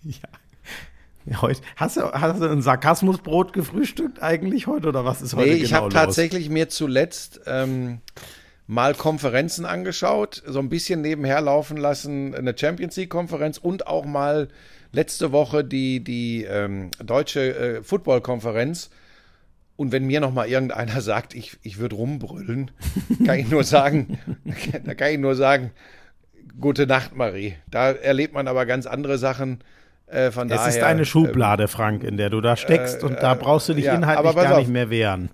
[1.24, 5.50] Ja, heute, hast, du, hast du ein Sarkasmusbrot gefrühstückt eigentlich heute oder was ist heute
[5.50, 8.00] Nee, genau ich habe tatsächlich mir zuletzt ähm,
[8.70, 14.46] mal Konferenzen angeschaut, so ein bisschen nebenher laufen lassen, eine Champions League-Konferenz und auch mal
[14.92, 18.90] letzte Woche die, die ähm, deutsche äh, Football-Konferenz.
[19.74, 22.70] Und wenn mir noch mal irgendeiner sagt, ich, ich würde rumbrüllen,
[23.26, 24.18] kann ich nur sagen,
[24.85, 25.72] da kann ich nur sagen,
[26.61, 27.56] gute Nacht, Marie.
[27.68, 29.64] Da erlebt man aber ganz andere Sachen.
[30.06, 33.35] Äh, von Es daher, ist eine Schublade, Frank, in der du da steckst und da
[33.35, 34.59] brauchst du dich ja, inhaltlich gar auf.
[34.61, 35.28] nicht mehr wehren.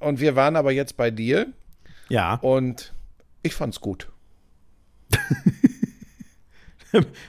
[0.00, 1.46] Äh, und wir waren aber jetzt bei dir
[2.10, 2.34] Ja.
[2.42, 2.92] und
[3.42, 4.10] ich fand's gut.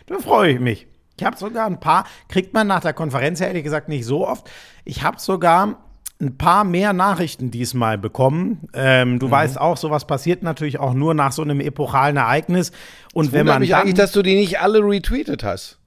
[0.07, 0.87] Da freue ich mich.
[1.19, 4.27] Ich habe sogar ein paar, kriegt man nach der Konferenz ja ehrlich gesagt nicht so
[4.27, 4.49] oft.
[4.85, 5.77] Ich habe sogar
[6.19, 8.67] ein paar mehr Nachrichten diesmal bekommen.
[8.73, 9.19] Ähm, Mhm.
[9.19, 12.71] du weißt auch, sowas passiert natürlich auch nur nach so einem epochalen Ereignis.
[13.13, 15.77] Und wenn Wundert man mich dann, eigentlich, dass du die nicht alle retweetet hast.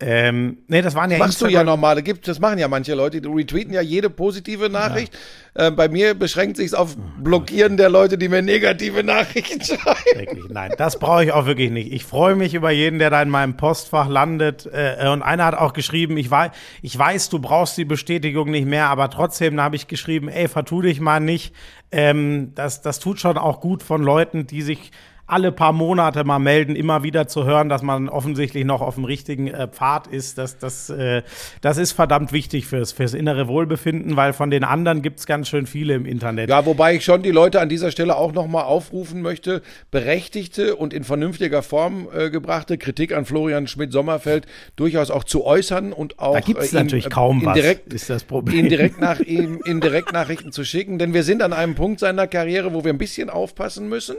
[0.00, 2.94] Ähm, nee, das waren ja Machst du ja Instagram- normale, gibt, das machen ja manche
[2.94, 5.16] Leute, die retweeten ja jede positive Nachricht.
[5.54, 9.98] Äh, bei mir beschränkt sich auf Blockieren der Leute, die mir negative Nachrichten schreiben.
[10.14, 11.92] Wirklich, nein, das brauche ich auch wirklich nicht.
[11.92, 14.66] Ich freue mich über jeden, der da in meinem Postfach landet.
[14.72, 16.50] Äh, und einer hat auch geschrieben, ich weiß,
[16.82, 20.80] ich weiß, du brauchst die Bestätigung nicht mehr, aber trotzdem habe ich geschrieben, ey, vertu
[20.82, 21.54] dich mal nicht.
[21.92, 24.92] Ähm, das, das tut schon auch gut von Leuten, die sich
[25.30, 29.04] alle paar Monate mal melden, immer wieder zu hören, dass man offensichtlich noch auf dem
[29.04, 30.38] richtigen äh, Pfad ist.
[30.38, 31.22] Das, das, äh,
[31.60, 35.48] das ist verdammt wichtig fürs, fürs innere Wohlbefinden, weil von den anderen gibt es ganz
[35.48, 36.50] schön viele im Internet.
[36.50, 40.92] Ja, wobei ich schon die Leute an dieser Stelle auch nochmal aufrufen möchte, berechtigte und
[40.92, 46.34] in vernünftiger Form äh, gebrachte Kritik an Florian Schmidt-Sommerfeld durchaus auch zu äußern und auch
[46.34, 48.58] Da gibt's äh, natürlich äh, kaum was, indirekt, ist das Problem.
[48.58, 52.26] Ihn direkt nach ihm in Direktnachrichten zu schicken, denn wir sind an einem Punkt seiner
[52.26, 54.16] Karriere, wo wir ein bisschen aufpassen müssen.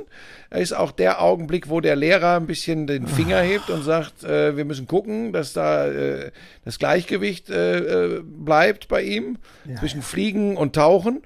[0.49, 4.23] Er ist auch der Augenblick, wo der Lehrer ein bisschen den Finger hebt und sagt,
[4.23, 6.29] äh, wir müssen gucken, dass da äh,
[6.63, 9.39] das Gleichgewicht äh, äh, bleibt bei ihm
[9.79, 11.23] zwischen Fliegen und Tauchen.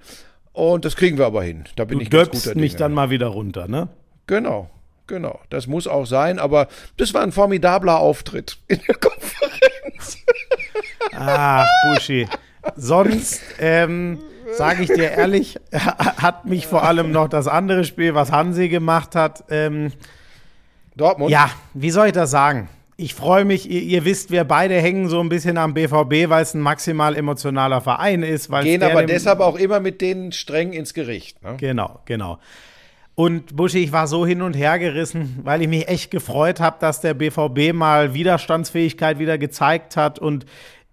[0.54, 1.66] Und das kriegen wir aber hin.
[1.76, 2.80] Da bin Du ich ganz guter mich Dinge.
[2.80, 3.90] dann mal wieder runter, ne?
[4.28, 4.70] Genau,
[5.08, 5.42] genau.
[5.50, 10.18] Das muss auch sein, aber das war ein formidabler Auftritt in der Konferenz.
[11.12, 12.28] Ach, Buschi.
[12.78, 14.20] Sonst, ähm,
[14.53, 19.15] sage ich dir ehrlich, hat mich vor allem noch das andere Spiel, was Hansi gemacht
[19.15, 19.91] hat, ähm,
[20.95, 21.31] Dortmund.
[21.31, 22.69] ja, wie soll ich das sagen?
[22.97, 26.43] Ich freue mich, ihr, ihr wisst, wir beide hängen so ein bisschen am BVB, weil
[26.43, 28.49] es ein maximal emotionaler Verein ist.
[28.49, 31.43] Weil Gehen aber deshalb auch immer mit denen streng ins Gericht.
[31.43, 31.55] Ne?
[31.58, 32.39] Genau, genau.
[33.15, 36.77] Und Buschi, ich war so hin und her gerissen, weil ich mich echt gefreut habe,
[36.81, 40.45] dass der BVB mal Widerstandsfähigkeit wieder gezeigt hat und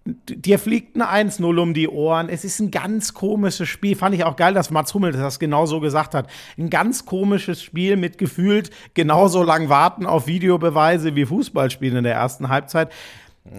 [0.05, 2.27] dir fliegt ein 1-0 um die Ohren.
[2.29, 3.95] Es ist ein ganz komisches Spiel.
[3.95, 6.27] Fand ich auch geil, dass Mats Hummel das genau so gesagt hat.
[6.57, 12.15] Ein ganz komisches Spiel mit gefühlt genauso lang warten auf Videobeweise wie Fußballspielen in der
[12.15, 12.91] ersten Halbzeit.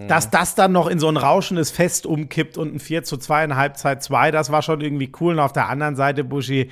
[0.09, 3.45] Dass das dann noch in so ein rauschendes Fest umkippt und ein 4 zu 2
[3.45, 5.35] in Halbzeit 2, das war schon irgendwie cool.
[5.35, 6.71] Und auf der anderen Seite, Buschi,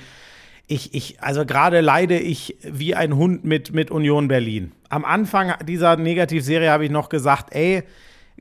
[0.65, 4.71] ich, ich, also gerade leide ich wie ein Hund mit, mit Union Berlin.
[4.89, 7.83] Am Anfang dieser Negativserie habe ich noch gesagt, ey,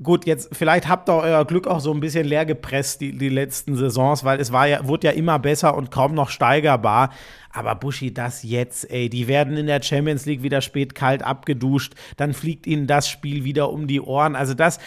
[0.00, 3.28] gut, jetzt vielleicht habt ihr euer Glück auch so ein bisschen leer gepresst, die, die
[3.28, 7.10] letzten Saisons, weil es war ja, wurde ja immer besser und kaum noch steigerbar.
[7.52, 11.94] Aber Buschi, das jetzt, ey, die werden in der Champions League wieder spät kalt abgeduscht,
[12.16, 14.36] dann fliegt ihnen das Spiel wieder um die Ohren.
[14.36, 14.78] Also das,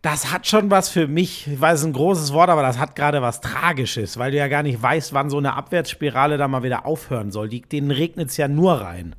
[0.00, 2.78] das hat schon was für mich, ich weiß, es ist ein großes Wort, aber das
[2.78, 6.46] hat gerade was Tragisches, weil du ja gar nicht weißt, wann so eine Abwärtsspirale da
[6.46, 7.48] mal wieder aufhören soll.
[7.48, 9.16] Die, denen regnet es ja nur rein.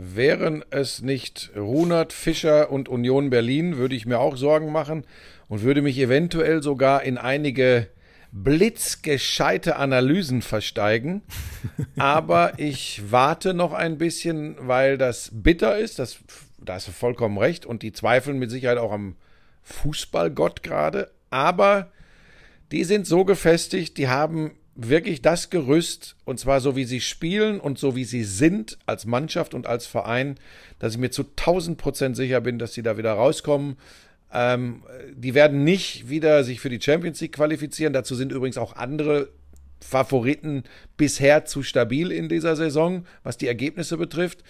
[0.00, 5.04] Wären es nicht Runert, Fischer und Union Berlin, würde ich mir auch Sorgen machen
[5.48, 7.88] und würde mich eventuell sogar in einige
[8.30, 11.22] blitzgescheite Analysen versteigen.
[11.98, 15.98] Aber ich warte noch ein bisschen, weil das bitter ist.
[15.98, 16.18] Das,
[16.58, 17.66] da hast du vollkommen recht.
[17.66, 19.16] Und die zweifeln mit Sicherheit auch am
[19.64, 21.10] Fußballgott gerade.
[21.30, 21.90] Aber
[22.70, 27.58] die sind so gefestigt, die haben wirklich das Gerüst, und zwar so wie sie spielen
[27.58, 30.36] und so wie sie sind als Mannschaft und als Verein,
[30.78, 33.76] dass ich mir zu 1000 Prozent sicher bin, dass sie da wieder rauskommen.
[34.32, 37.92] Ähm, die werden nicht wieder sich für die Champions League qualifizieren.
[37.92, 39.30] Dazu sind übrigens auch andere
[39.80, 40.62] Favoriten
[40.96, 44.44] bisher zu stabil in dieser Saison, was die Ergebnisse betrifft.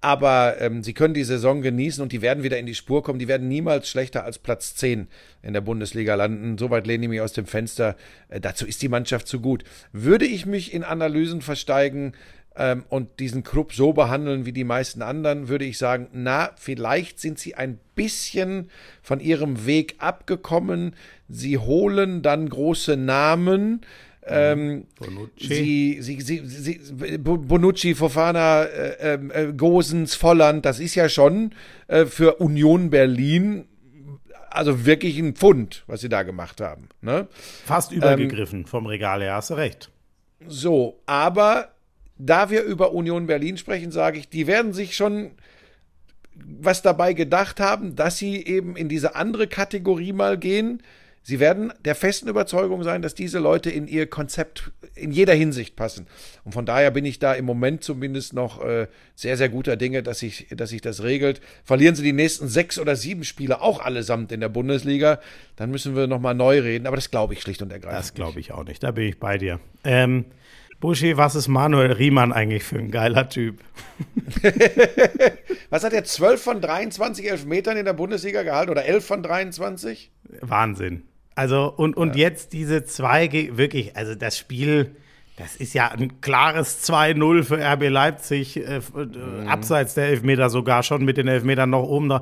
[0.00, 3.18] Aber ähm, sie können die Saison genießen und die werden wieder in die Spur kommen.
[3.18, 5.08] Die werden niemals schlechter als Platz 10
[5.42, 6.56] in der Bundesliga landen.
[6.56, 7.96] Soweit lehne ich mich aus dem Fenster.
[8.28, 9.64] Äh, dazu ist die Mannschaft zu gut.
[9.92, 12.14] Würde ich mich in Analysen versteigen
[12.56, 17.20] ähm, und diesen Club so behandeln wie die meisten anderen, würde ich sagen, na, vielleicht
[17.20, 18.70] sind sie ein bisschen
[19.02, 20.96] von ihrem Weg abgekommen.
[21.28, 23.82] Sie holen dann große Namen.
[24.26, 24.86] Ähm,
[25.38, 31.52] sie, sie, sie, sie, Bonucci, Fofana, äh, äh, Gosens, Volland, das ist ja schon
[31.88, 33.64] äh, für Union Berlin
[34.50, 36.88] also wirklich ein Pfund, was sie da gemacht haben.
[37.00, 37.28] Ne?
[37.64, 39.90] Fast übergegriffen vom Regal her, hast du recht.
[40.46, 41.68] So, aber
[42.18, 45.32] da wir über Union Berlin sprechen, sage ich, die werden sich schon
[46.34, 50.82] was dabei gedacht haben, dass sie eben in diese andere Kategorie mal gehen.
[51.22, 55.76] Sie werden der festen Überzeugung sein, dass diese Leute in ihr Konzept in jeder Hinsicht
[55.76, 56.06] passen.
[56.44, 60.02] Und von daher bin ich da im Moment zumindest noch äh, sehr, sehr guter Dinge,
[60.02, 61.40] dass sich, dass sich das regelt.
[61.62, 65.20] Verlieren sie die nächsten sechs oder sieben Spiele auch allesamt in der Bundesliga,
[65.56, 66.86] dann müssen wir nochmal neu reden.
[66.86, 68.00] Aber das glaube ich schlicht und ergreifend.
[68.00, 68.82] Das glaube ich auch nicht.
[68.82, 69.60] Da bin ich bei dir.
[69.84, 70.24] Ähm,
[70.80, 73.60] Buschi, was ist Manuel Riemann eigentlich für ein geiler Typ?
[75.68, 76.04] Was hat er?
[76.04, 80.10] 12 von 23 Elfmetern in der Bundesliga gehalten oder 11 von 23?
[80.40, 81.02] Wahnsinn.
[81.40, 82.28] Also, und, und ja.
[82.28, 84.94] jetzt diese zwei, wirklich, also das Spiel,
[85.38, 89.48] das ist ja ein klares 2-0 für RB Leipzig, äh, mhm.
[89.48, 92.20] abseits der Elfmeter sogar schon mit den Elfmetern noch oben da.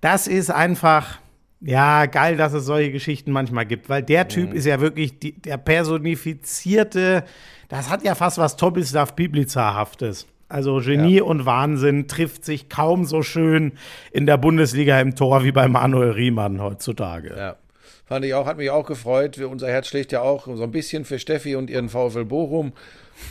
[0.00, 1.18] Das ist einfach,
[1.60, 4.56] ja, geil, dass es solche Geschichten manchmal gibt, weil der Typ mhm.
[4.56, 7.24] ist ja wirklich die, der personifizierte,
[7.68, 10.26] das hat ja fast was Tobislav Biblica-haftes.
[10.48, 11.24] Also Genie ja.
[11.24, 13.72] und Wahnsinn trifft sich kaum so schön
[14.10, 17.34] in der Bundesliga im Tor wie bei Manuel Riemann heutzutage.
[17.36, 17.56] Ja.
[18.06, 19.38] Fand ich auch, hat mich auch gefreut.
[19.38, 22.72] Unser Herz schlägt ja auch so ein bisschen für Steffi und ihren VfL Bochum.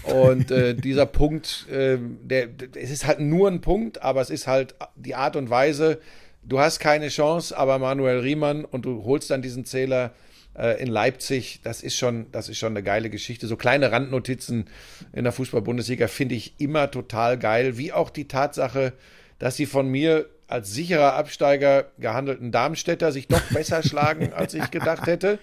[0.03, 4.47] Und äh, dieser Punkt, äh, der, es ist halt nur ein Punkt, aber es ist
[4.47, 5.99] halt die Art und Weise.
[6.43, 10.11] Du hast keine Chance, aber Manuel Riemann und du holst dann diesen Zähler
[10.57, 11.59] äh, in Leipzig.
[11.63, 13.45] Das ist schon, das ist schon eine geile Geschichte.
[13.45, 14.65] So kleine Randnotizen
[15.13, 18.93] in der Fußball-Bundesliga finde ich immer total geil, wie auch die Tatsache,
[19.37, 24.69] dass sie von mir als sicherer Absteiger gehandelten Darmstädter sich doch besser schlagen, als ich
[24.69, 25.39] gedacht hätte.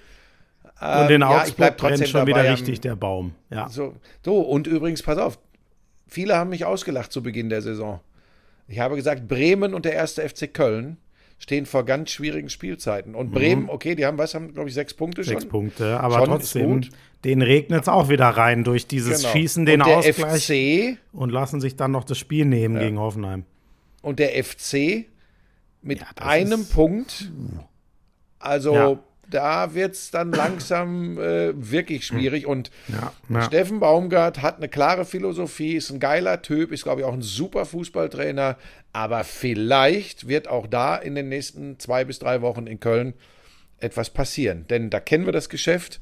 [0.81, 3.35] Ähm, und in Augsburg ja, brennt schon wieder richtig der Baum.
[3.51, 3.69] Ja.
[3.69, 5.41] So, so, und übrigens, pass auf,
[6.07, 7.99] viele haben mich ausgelacht zu Beginn der Saison.
[8.69, 10.97] Ich habe gesagt, Bremen und der erste FC Köln
[11.39, 13.17] stehen vor ganz schwierigen Spielzeiten.
[13.17, 15.35] Und Bremen, okay, die haben, was, haben, glaube ich, sechs Punkte schon.
[15.35, 15.41] Mhm.
[15.41, 16.81] Sechs Punkte, aber Schon trotzdem,
[17.25, 19.33] denen regnet es auch wieder rein durch dieses Genau.
[19.33, 23.01] Schießen, den und der Ausgleich FC und lassen sich dann noch das Spiel nehmen gegen
[23.01, 23.45] Hoffenheim.
[24.03, 25.07] Und der FC
[25.83, 27.31] mit Ja, einem ist- Punkt.
[28.39, 28.99] Also Ja.
[29.29, 32.47] da wird es dann langsam äh, wirklich schwierig.
[32.47, 33.43] Und ja.
[33.43, 37.23] Steffen Baumgart hat eine klare Philosophie, ist ein geiler Typ, ist, glaube ich, auch ein
[37.23, 38.57] super Fußballtrainer.
[38.93, 43.15] Aber vielleicht wird auch da in den nächsten zwei bis drei Wochen in Köln
[43.79, 44.67] etwas passieren.
[44.69, 46.01] Denn da kennen wir das Geschäft.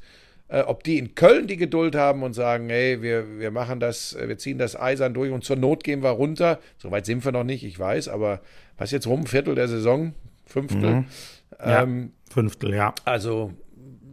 [0.49, 4.15] Äh, ob die in Köln die Geduld haben und sagen, hey, wir, wir machen das,
[4.15, 6.59] äh, wir ziehen das eisern durch und zur Not gehen wir runter.
[6.77, 8.41] Soweit sind wir noch nicht, ich weiß, aber
[8.77, 9.27] was jetzt rum?
[9.27, 10.15] Viertel der Saison?
[10.47, 11.05] Fünftel?
[11.59, 12.95] Ja, Ähm, Fünftel, ja.
[13.05, 13.53] also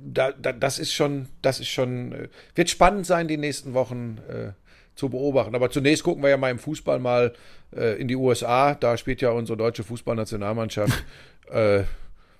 [0.07, 4.18] da, da, das ist schon, das ist schon, äh, wird spannend sein, die nächsten Wochen
[4.28, 4.53] äh,
[4.95, 5.55] zu beobachten.
[5.55, 7.32] Aber zunächst gucken wir ja mal im Fußball mal
[7.74, 8.74] äh, in die USA.
[8.74, 11.05] Da spielt ja unsere deutsche Fußballnationalmannschaft
[11.51, 11.84] äh,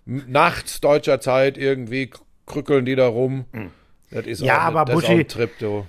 [0.05, 2.11] nachts deutscher Zeit irgendwie
[2.47, 3.45] krückeln die da rum.
[4.11, 5.85] Das ist Ja, auch, aber das Buschi- ein Trip, du.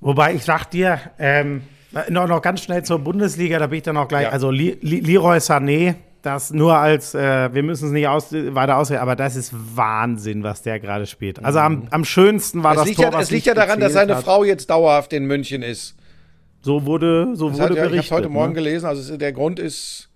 [0.00, 1.62] Wobei ich sag dir, ähm,
[2.08, 4.30] noch, noch ganz schnell zur Bundesliga, da bin ich dann auch gleich, Ja.
[4.30, 8.76] also Li, Li, Leroy Sané, das nur als, äh, wir müssen es nicht aus, weiter
[8.76, 11.42] ausreden, aber das ist Wahnsinn, was der gerade spielt.
[11.44, 13.94] Also am, am schönsten war Es das liegt, Tor, ja, es liegt ja daran, dass
[13.94, 14.24] seine hat.
[14.24, 15.96] Frau jetzt dauerhaft in München ist.
[16.62, 18.12] So wurde, so Das wurde hat, ja, ich habe berichtet.
[18.18, 18.54] heute Morgen ne?
[18.56, 18.84] gelesen.
[18.84, 20.09] Also der Grund ist,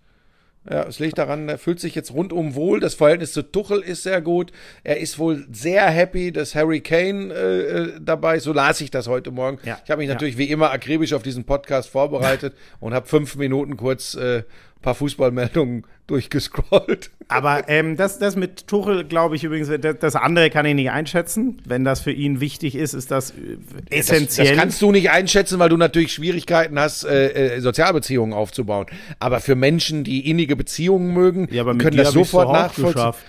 [0.68, 2.80] ja, es liegt daran, er fühlt sich jetzt rundum wohl.
[2.80, 4.50] Das Verhältnis zu Tuchel ist sehr gut.
[4.82, 8.44] Er ist wohl sehr happy, dass Harry Kane äh, äh, dabei ist.
[8.44, 9.58] So las ich das heute Morgen.
[9.64, 10.14] Ja, Ich habe mich ja.
[10.14, 14.44] natürlich wie immer akribisch auf diesen Podcast vorbereitet und habe fünf Minuten kurz äh,
[14.84, 17.10] paar Fußballmeldungen durchgescrollt.
[17.28, 20.90] Aber ähm, das, das mit Tuchel, glaube ich übrigens, das, das andere kann ich nicht
[20.90, 21.60] einschätzen.
[21.64, 23.56] Wenn das für ihn wichtig ist, ist das äh,
[23.90, 24.46] essentiell.
[24.46, 28.86] Das, das kannst du nicht einschätzen, weil du natürlich Schwierigkeiten hast, äh, äh, Sozialbeziehungen aufzubauen.
[29.18, 32.92] Aber für Menschen, die innige Beziehungen mögen, ja, können das sofort nachvollziehen.
[32.92, 33.24] geschafft.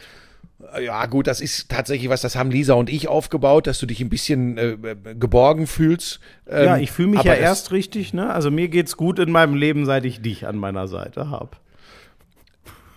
[0.79, 4.01] Ja, gut, das ist tatsächlich was, das haben Lisa und ich aufgebaut, dass du dich
[4.01, 4.77] ein bisschen äh,
[5.15, 6.19] geborgen fühlst.
[6.47, 8.33] Ähm, Ja, ich fühle mich ja erst richtig, ne?
[8.33, 11.51] Also mir geht's gut in meinem Leben, seit ich dich an meiner Seite habe.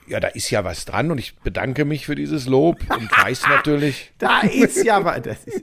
[0.07, 3.43] Ja, da ist ja was dran und ich bedanke mich für dieses Lob und weiß
[3.49, 4.13] natürlich.
[4.19, 5.21] Da ist ja was.
[5.23, 5.63] Das ist,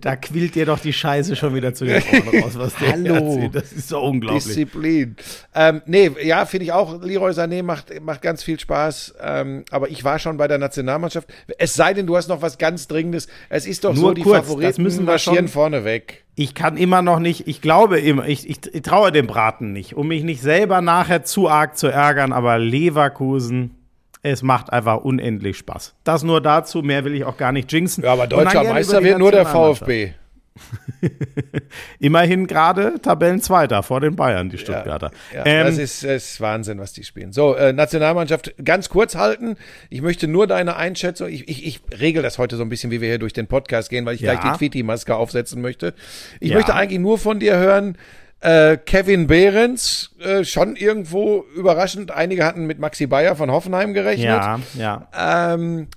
[0.00, 3.14] da quillt dir doch die Scheiße schon wieder zu den Ohren raus, was der Hallo.
[3.14, 3.54] erzählt.
[3.54, 4.44] Das ist so unglaublich.
[4.44, 5.16] Disziplin.
[5.54, 7.02] Ähm, nee, ja, finde ich auch.
[7.02, 9.14] Leroy Sané macht, macht ganz viel Spaß.
[9.20, 11.28] Ähm, aber ich war schon bei der Nationalmannschaft.
[11.58, 13.28] Es sei denn, du hast noch was ganz Dringendes.
[13.48, 16.24] Es ist doch Nur so, die kurz, das Favoriten müssen wir marschieren schon- vorne weg.
[16.34, 19.96] Ich kann immer noch nicht, ich glaube immer, ich, ich, ich traue dem Braten nicht,
[19.96, 23.74] um mich nicht selber nachher zu arg zu ärgern, aber Leverkusen,
[24.22, 25.94] es macht einfach unendlich Spaß.
[26.04, 28.04] Das nur dazu, mehr will ich auch gar nicht jinxen.
[28.04, 29.46] Ja, aber deutscher Meister wird nur der.
[29.46, 30.12] VfB.
[31.98, 35.10] Immerhin gerade Tabellenzweiter vor den Bayern, die Stuttgarter.
[35.34, 37.32] Ja, Ähm, das, ist, das ist Wahnsinn, was die spielen.
[37.32, 39.56] So, äh, Nationalmannschaft, ganz kurz halten.
[39.90, 43.00] Ich möchte nur deine Einschätzung, ich, ich, ich regel das heute so ein bisschen, wie
[43.00, 44.34] wir hier durch den Podcast gehen, weil ich Ja.
[44.34, 45.94] gleich die Tweety-Maske aufsetzen möchte.
[46.40, 46.56] Ich Ja.
[46.56, 47.96] möchte eigentlich nur von dir hören,
[48.42, 52.10] äh, Kevin Behrens, äh, schon irgendwo überraschend.
[52.10, 54.26] Einige hatten mit Maxi Bayer von Hoffenheim gerechnet.
[54.26, 55.54] ja, ja.
[55.54, 55.88] Ähm,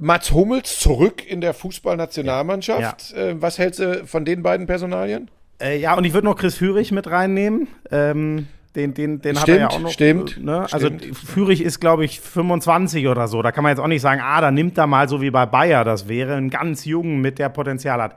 [0.00, 3.12] Mats Hummels zurück in der Fußballnationalmannschaft.
[3.14, 5.30] Äh, was hältst du von den beiden Personalien?
[5.60, 7.68] Äh, ja, und ich würde noch Chris Führig mit reinnehmen.
[7.90, 9.90] Ähm, den den, den hat er ja Stimmt, auch noch.
[9.90, 10.66] stimmt, äh, Ne?
[10.70, 11.60] Also stimmt.
[11.60, 13.42] Ist, glaube ich, 25 oder so.
[13.42, 15.46] Da kann man jetzt auch nicht sagen, ah, da nimmt er mal so wie bei
[15.46, 16.34] Bayer das wäre.
[16.34, 18.14] Einen ganz jungen mit der Potenzial hat.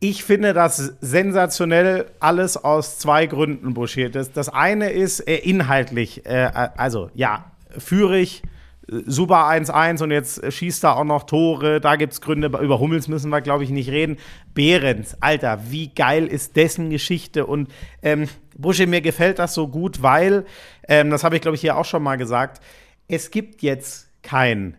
[0.00, 4.10] Ich finde das sensationell alles aus zwei Gründen, Buschi.
[4.10, 8.42] Das, das eine ist äh, inhaltlich, äh, also ja, Führig,
[8.90, 12.48] äh, super 1-1 und jetzt äh, schießt er auch noch Tore, da gibt es Gründe,
[12.48, 14.18] über Hummels müssen wir, glaube ich, nicht reden.
[14.52, 17.68] Behrens, Alter, wie geil ist dessen Geschichte und
[18.02, 20.44] ähm, Buschi, mir gefällt das so gut, weil,
[20.86, 22.62] ähm, das habe ich, glaube ich, hier auch schon mal gesagt,
[23.08, 24.76] es gibt jetzt kein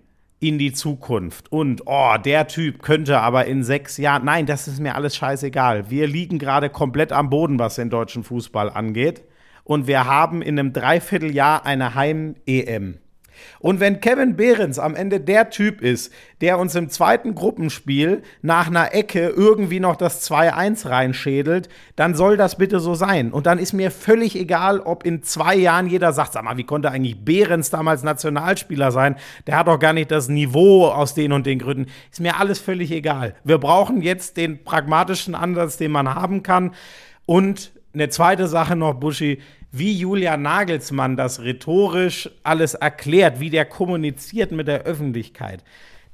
[0.47, 4.79] in die Zukunft und oh, der Typ könnte aber in sechs Jahren, nein, das ist
[4.79, 5.89] mir alles scheißegal.
[5.89, 9.23] Wir liegen gerade komplett am Boden, was den deutschen Fußball angeht
[9.63, 12.99] und wir haben in einem Dreivierteljahr eine Heim-EM.
[13.59, 16.11] Und wenn Kevin Behrens am Ende der Typ ist,
[16.41, 22.37] der uns im zweiten Gruppenspiel nach einer Ecke irgendwie noch das 2-1 reinschädelt, dann soll
[22.37, 23.31] das bitte so sein.
[23.31, 26.63] Und dann ist mir völlig egal, ob in zwei Jahren jeder sagt, sag mal, wie
[26.63, 29.15] konnte eigentlich Behrens damals Nationalspieler sein?
[29.47, 31.87] Der hat doch gar nicht das Niveau aus den und den Gründen.
[32.11, 33.35] Ist mir alles völlig egal.
[33.43, 36.71] Wir brauchen jetzt den pragmatischen Ansatz, den man haben kann.
[37.25, 39.39] Und eine zweite Sache noch, Buschi,
[39.77, 45.63] wie Julian Nagelsmann das rhetorisch alles erklärt, wie der kommuniziert mit der Öffentlichkeit.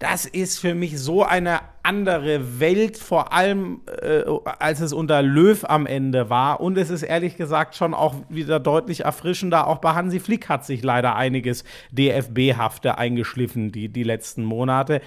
[0.01, 4.23] das ist für mich so eine andere Welt, vor allem äh,
[4.57, 6.59] als es unter Löw am Ende war.
[6.59, 9.67] Und es ist ehrlich gesagt schon auch wieder deutlich erfrischender.
[9.67, 15.01] Auch bei Hansi Flick hat sich leider einiges DFB-hafte eingeschliffen, die, die letzten Monate.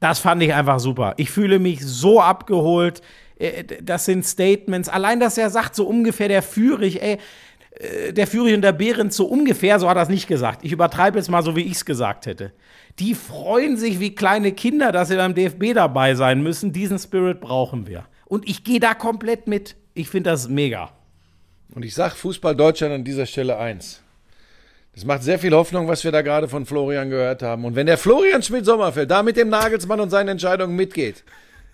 [0.00, 1.14] Das fand ich einfach super.
[1.16, 3.00] Ich fühle mich so abgeholt.
[3.38, 4.90] Äh, Das sind Statements.
[4.90, 7.16] Allein, dass er sagt, so ungefähr der Führig, ey,
[8.10, 10.64] der Führig und der Behrens so ungefähr, so hat er es nicht gesagt.
[10.64, 12.52] Ich übertreibe jetzt mal so, wie ich es gesagt hätte.
[12.98, 16.72] Die freuen sich wie kleine Kinder, dass sie beim DFB dabei sein müssen.
[16.72, 18.04] Diesen Spirit brauchen wir.
[18.26, 19.76] Und ich gehe da komplett mit.
[19.94, 20.90] Ich finde das mega.
[21.74, 24.02] Und ich sag Fußball Deutschland an dieser Stelle eins.
[24.94, 27.64] Das macht sehr viel Hoffnung, was wir da gerade von Florian gehört haben.
[27.64, 31.22] Und wenn der Florian Schmidt-Sommerfeld da mit dem Nagelsmann und seinen Entscheidungen mitgeht,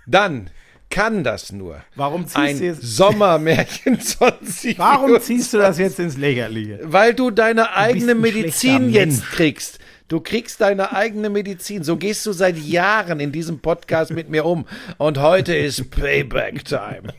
[0.07, 0.51] dann
[0.91, 4.79] kann das nur Warum ziehst ein du jetzt- Sommermärchen 20.
[4.79, 6.81] Warum ziehst du das jetzt ins Lächerliche?
[6.83, 9.79] Weil du deine eigene ein Medizin jetzt kriegst.
[10.09, 11.83] Du kriegst deine eigene Medizin.
[11.83, 14.65] So gehst du seit Jahren in diesem Podcast mit mir um.
[14.99, 17.03] Und heute ist Payback Time.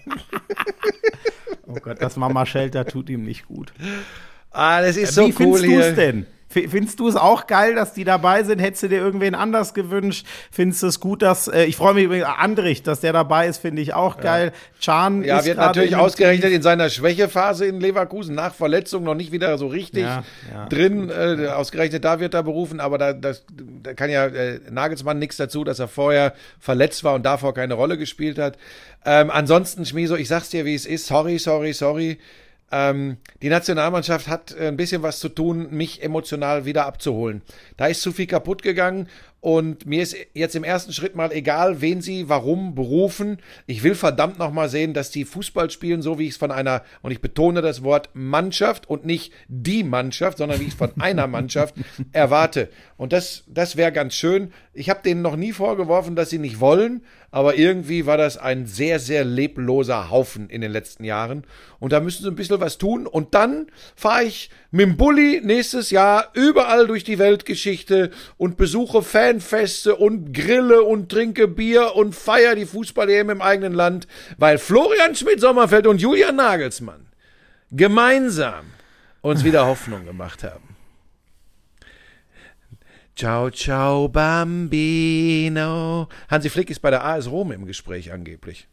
[1.70, 3.74] Oh Gott, das Mama Shelter tut ihm nicht gut.
[4.52, 6.26] Ah, das ist so Wie cool findest du es denn?
[6.68, 8.60] Findest du es auch geil, dass die dabei sind?
[8.60, 10.26] Hättest du dir irgendwen anders gewünscht?
[10.52, 13.58] Findest du es gut, dass, äh, ich freue mich übrigens, Andrich, dass der dabei ist,
[13.60, 14.52] finde ich auch geil.
[15.24, 19.32] Ja, ist wird gerade natürlich ausgerechnet in seiner Schwächephase in Leverkusen nach Verletzung noch nicht
[19.32, 20.66] wieder so richtig Ja, ja.
[20.68, 21.10] drin.
[21.10, 23.46] Äh, ausgerechnet da wird er berufen, aber da, das,
[23.84, 27.74] da kann ja äh, Nagelsmann nichts dazu, dass er vorher verletzt war und davor keine
[27.74, 28.58] Rolle gespielt hat.
[29.06, 31.08] Ähm, ansonsten, Schmieso, ich sag's dir, wie es ist.
[31.08, 32.18] Sorry, sorry, sorry.
[32.72, 37.42] Ähm, die Nationalmannschaft hat äh, ein bisschen was zu tun, mich emotional wieder abzuholen.
[37.78, 39.08] Da ist zu viel kaputt gegangen
[39.40, 43.38] und mir ist jetzt im ersten Schritt mal egal, wen sie warum berufen.
[43.68, 46.84] Ich will verdammt nochmal sehen, dass die Fußball spielen, so wie ich es von einer,
[47.04, 50.92] und ich betone das Wort Mannschaft und nicht die Mannschaft, sondern wie ich es von
[51.00, 51.76] einer Mannschaft
[52.12, 52.70] erwarte.
[52.98, 54.52] Und das, das wäre ganz schön.
[54.74, 58.66] Ich habe denen noch nie vorgeworfen, dass sie nicht wollen, aber irgendwie war das ein
[58.66, 61.44] sehr, sehr lebloser Haufen in den letzten Jahren.
[61.80, 63.06] Und da müssen sie ein bisschen was tun.
[63.06, 69.04] Und dann fahre ich mit dem Bulli nächstes Jahr überall durch die Weltgeschichte und besuche
[69.04, 74.08] Fanfeste und grille und trinke Bier und feiere die Fußball-EM im eigenen Land,
[74.40, 77.06] weil Florian Schmidt-Sommerfeld und Julian Nagelsmann
[77.72, 78.66] gemeinsam
[79.22, 80.77] uns wieder Hoffnung gemacht haben.
[83.18, 86.08] Ciao, ciao, Bambino.
[86.30, 88.68] Hansi Flick ist bei der AS Rom im Gespräch angeblich.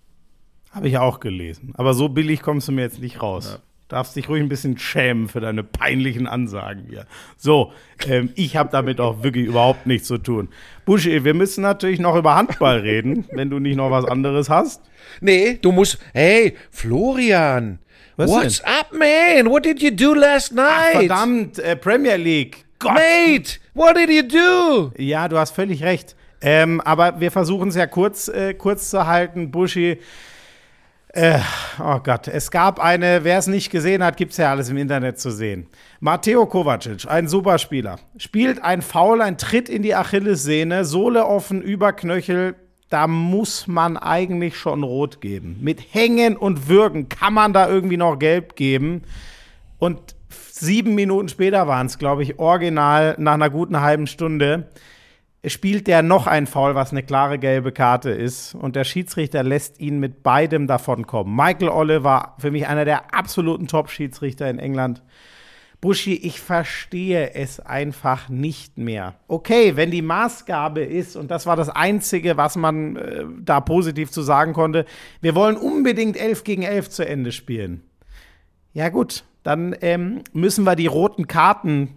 [0.70, 1.72] Habe ich auch gelesen.
[1.78, 3.58] Aber so billig kommst du mir jetzt nicht raus.
[3.88, 7.06] Darfst dich ruhig ein bisschen schämen für deine peinlichen Ansagen hier.
[7.38, 7.72] So,
[8.06, 10.50] ähm, ich habe damit auch wirklich überhaupt nichts zu tun.
[10.84, 14.82] Buschi, wir müssen natürlich noch über Handball reden, wenn du nicht noch was anderes hast.
[15.22, 15.98] Nee, du musst.
[16.12, 17.78] Hey, Florian.
[18.16, 19.50] Was what's up, man?
[19.50, 20.92] What did you do last night?
[20.92, 22.63] Verdammt, äh, Premier League.
[22.78, 22.94] Gott.
[22.94, 24.92] Mate, what did you do?
[24.96, 26.16] Ja, du hast völlig recht.
[26.40, 29.98] Ähm, aber wir versuchen es ja kurz, äh, kurz zu halten, Buschi.
[31.14, 31.38] Äh,
[31.80, 34.76] oh Gott, es gab eine, wer es nicht gesehen hat, gibt es ja alles im
[34.76, 35.68] Internet zu sehen.
[36.00, 42.56] Matteo Kovacic, ein Superspieler, spielt ein Foul, ein Tritt in die Achillessehne, Sohle offen, Überknöchel.
[42.90, 45.58] Da muss man eigentlich schon rot geben.
[45.60, 49.02] Mit Hängen und Würgen kann man da irgendwie noch gelb geben.
[49.78, 50.13] Und
[50.60, 54.68] sieben Minuten später waren es, glaube ich, original nach einer guten halben Stunde
[55.46, 58.54] spielt der noch ein Foul, was eine klare gelbe Karte ist.
[58.54, 61.34] Und der Schiedsrichter lässt ihn mit beidem davonkommen.
[61.34, 65.02] Michael war für mich einer der absoluten Top-Schiedsrichter in England.
[65.80, 69.16] Buschi, ich verstehe es einfach nicht mehr.
[69.28, 74.10] Okay, wenn die Maßgabe ist, und das war das Einzige, was man äh, da positiv
[74.10, 74.86] zu sagen konnte,
[75.20, 77.82] wir wollen unbedingt 11 gegen 11 zu Ende spielen.
[78.72, 81.90] Ja gut, dann ähm, müssen wir die roten Karten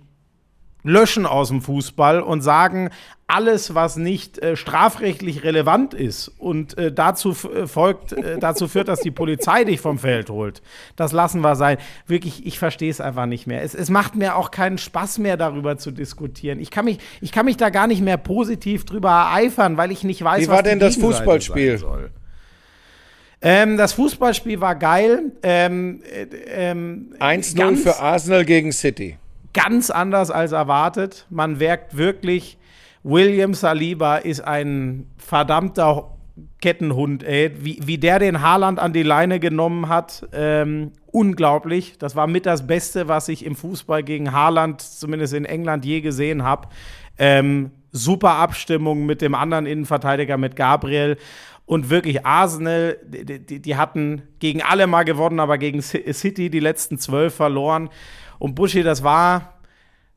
[0.83, 2.89] löschen aus dem Fußball und sagen,
[3.29, 8.87] alles, was nicht äh, strafrechtlich relevant ist und äh, dazu äh, folgt, äh, dazu führt,
[8.87, 10.61] dass die Polizei dich vom Feld holt,
[10.95, 11.77] das lassen wir sein.
[12.05, 13.63] Wirklich, ich verstehe es einfach nicht mehr.
[13.63, 16.61] Es, es macht mir auch keinen Spaß mehr, darüber zu diskutieren.
[16.61, 20.05] Ich kann mich, ich kann mich da gar nicht mehr positiv drüber ereifern, weil ich
[20.05, 21.79] nicht weiß, Wie was war denn das Fußballspiel?
[21.79, 22.09] sein soll.
[23.41, 25.31] Ähm, das Fußballspiel war geil.
[25.43, 26.23] Ähm, äh,
[26.71, 29.17] ähm, 1-0 ganz- für Arsenal gegen City.
[29.53, 31.25] ganz anders als erwartet.
[31.29, 32.57] Man merkt wirklich,
[33.03, 36.11] William Saliba ist ein verdammter
[36.61, 37.51] Kettenhund, ey.
[37.59, 41.97] Wie, wie der den Haaland an die Leine genommen hat, ähm, unglaublich.
[41.97, 46.01] Das war mit das Beste, was ich im Fußball gegen Haaland, zumindest in England, je
[46.01, 46.67] gesehen habe.
[47.17, 51.17] Ähm, super Abstimmung mit dem anderen Innenverteidiger, mit Gabriel.
[51.67, 56.49] Und wirklich, Arsenal, die, die, die hatten gegen alle mal gewonnen, aber gegen Ci- City
[56.49, 57.89] die letzten zwölf verloren.
[58.39, 59.56] Und Buschi, das war,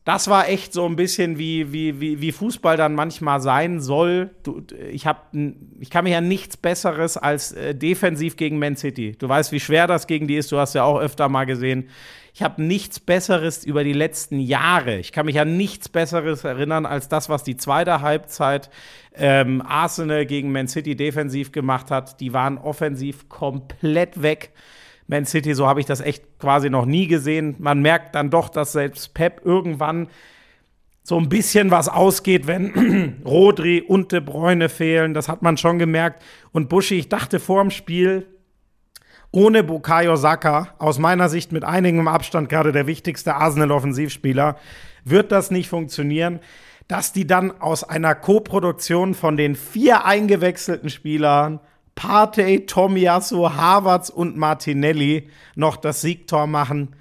[0.04, 4.30] das war echt so ein bisschen wie, wie, wie, wie Fußball dann manchmal sein soll.
[4.42, 5.32] Du, ich, hab,
[5.78, 9.12] ich kann mich an nichts Besseres als äh, defensiv gegen Man City.
[9.18, 10.50] Du weißt, wie schwer das gegen die ist.
[10.52, 11.90] Du hast ja auch öfter mal gesehen.
[12.32, 14.96] Ich habe nichts Besseres über die letzten Jahre.
[14.96, 18.70] Ich kann mich an nichts Besseres erinnern als das, was die zweite Halbzeit
[19.14, 22.20] ähm, Arsenal gegen Man City defensiv gemacht hat.
[22.20, 24.52] Die waren offensiv komplett weg.
[25.10, 27.56] Man City, so habe ich das echt quasi noch nie gesehen.
[27.58, 30.06] Man merkt dann doch, dass selbst Pep irgendwann
[31.02, 35.12] so ein bisschen was ausgeht, wenn Rodri und De Bruyne fehlen.
[35.12, 36.22] Das hat man schon gemerkt.
[36.52, 38.28] Und Buschi, ich dachte vor dem Spiel,
[39.32, 44.58] ohne Bukayo Saka, aus meiner Sicht mit einigem Abstand gerade der wichtigste Arsenal-Offensivspieler,
[45.04, 46.38] wird das nicht funktionieren.
[46.86, 51.58] Dass die dann aus einer Co-Produktion von den vier eingewechselten Spielern
[51.94, 56.96] Partey, Tomiyasu, Havertz und Martinelli noch das Siegtor machen.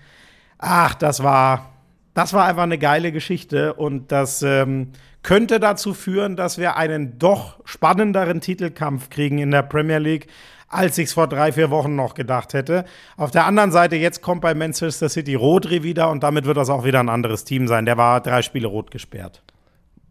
[0.58, 1.74] Ach, das war,
[2.14, 4.92] das war einfach eine geile Geschichte und das ähm,
[5.24, 10.28] könnte dazu führen, dass wir einen doch spannenderen Titelkampf kriegen in der Premier League,
[10.68, 12.86] als ich es vor drei, vier Wochen noch gedacht hätte.
[13.18, 16.70] Auf der anderen Seite, jetzt kommt bei Manchester City Rodri wieder und damit wird das
[16.70, 17.86] auch wieder ein anderes Team sein.
[17.86, 19.42] Der war drei Spiele rot gesperrt.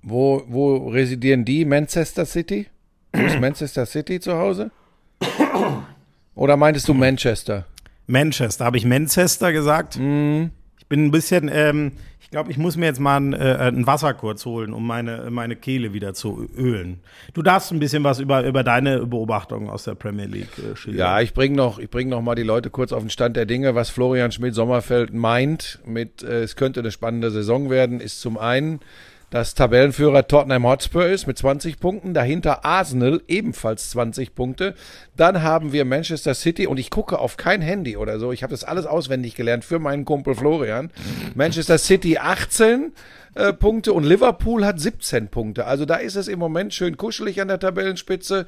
[0.03, 1.65] Wo, wo residieren die?
[1.65, 2.67] Manchester City?
[3.13, 4.71] Wo ist Manchester City zu Hause?
[6.35, 7.67] Oder meintest du Manchester?
[8.07, 9.97] Manchester, habe ich Manchester gesagt?
[9.97, 13.87] Ich bin ein bisschen, ähm, ich glaube, ich muss mir jetzt mal ein, äh, ein
[13.87, 17.01] Wasser kurz holen, um meine, meine Kehle wieder zu ölen.
[17.35, 20.99] Du darfst ein bisschen was über, über deine Beobachtungen aus der Premier League äh, schildern.
[20.99, 23.47] Ja, ich bringe noch, ich bring noch mal die Leute kurz auf den Stand der
[23.47, 23.75] Dinge.
[23.75, 28.81] Was Florian Schmidt-Sommerfeld meint mit, äh, es könnte eine spannende Saison werden, ist zum einen,
[29.31, 34.75] dass Tabellenführer Tottenham Hotspur ist mit 20 Punkten, dahinter Arsenal ebenfalls 20 Punkte.
[35.17, 38.33] Dann haben wir Manchester City und ich gucke auf kein Handy oder so.
[38.33, 40.91] Ich habe das alles auswendig gelernt für meinen Kumpel Florian.
[41.35, 42.93] Manchester City 18
[43.35, 45.67] äh, Punkte und Liverpool hat 17 Punkte.
[45.67, 48.47] Also da ist es im Moment schön kuschelig an der Tabellenspitze.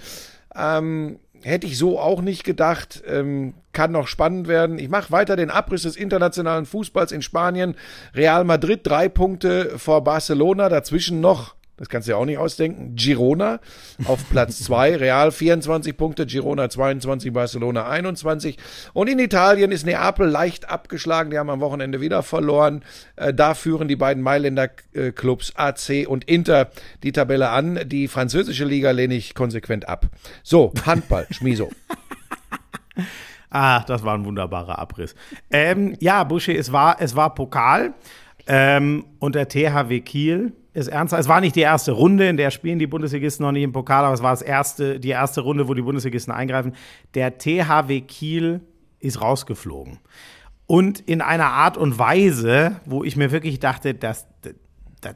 [0.54, 3.02] Ähm, hätte ich so auch nicht gedacht.
[3.06, 4.78] Ähm, kann noch spannend werden.
[4.78, 7.76] Ich mache weiter den Abriss des internationalen Fußballs in Spanien.
[8.14, 11.54] Real Madrid drei Punkte vor Barcelona, dazwischen noch.
[11.80, 12.94] Das kannst du ja auch nicht ausdenken.
[12.94, 13.58] Girona
[14.04, 18.58] auf Platz zwei, Real 24 Punkte, Girona 22, Barcelona 21.
[18.92, 21.30] Und in Italien ist Neapel leicht abgeschlagen.
[21.30, 22.84] Die haben am Wochenende wieder verloren.
[23.16, 26.70] Äh, da führen die beiden Mailänder äh, Clubs AC und Inter
[27.02, 27.80] die Tabelle an.
[27.86, 30.04] Die französische Liga lehne ich konsequent ab.
[30.42, 31.70] So, Handball, Schmiso.
[33.48, 35.14] Ah, das war ein wunderbarer Abriss.
[35.50, 37.94] Ähm, ja, Buschi, es war, es war Pokal
[38.46, 41.12] ähm, und der THW Kiel ist ernst.
[41.14, 44.04] Es war nicht die erste Runde, in der spielen die Bundesligisten noch nicht im Pokal,
[44.04, 46.74] aber es war das erste, die erste Runde, wo die Bundesligisten eingreifen.
[47.14, 48.60] Der THW Kiel
[49.00, 49.98] ist rausgeflogen.
[50.66, 54.26] Und in einer Art und Weise, wo ich mir wirklich dachte, das,
[55.00, 55.14] das,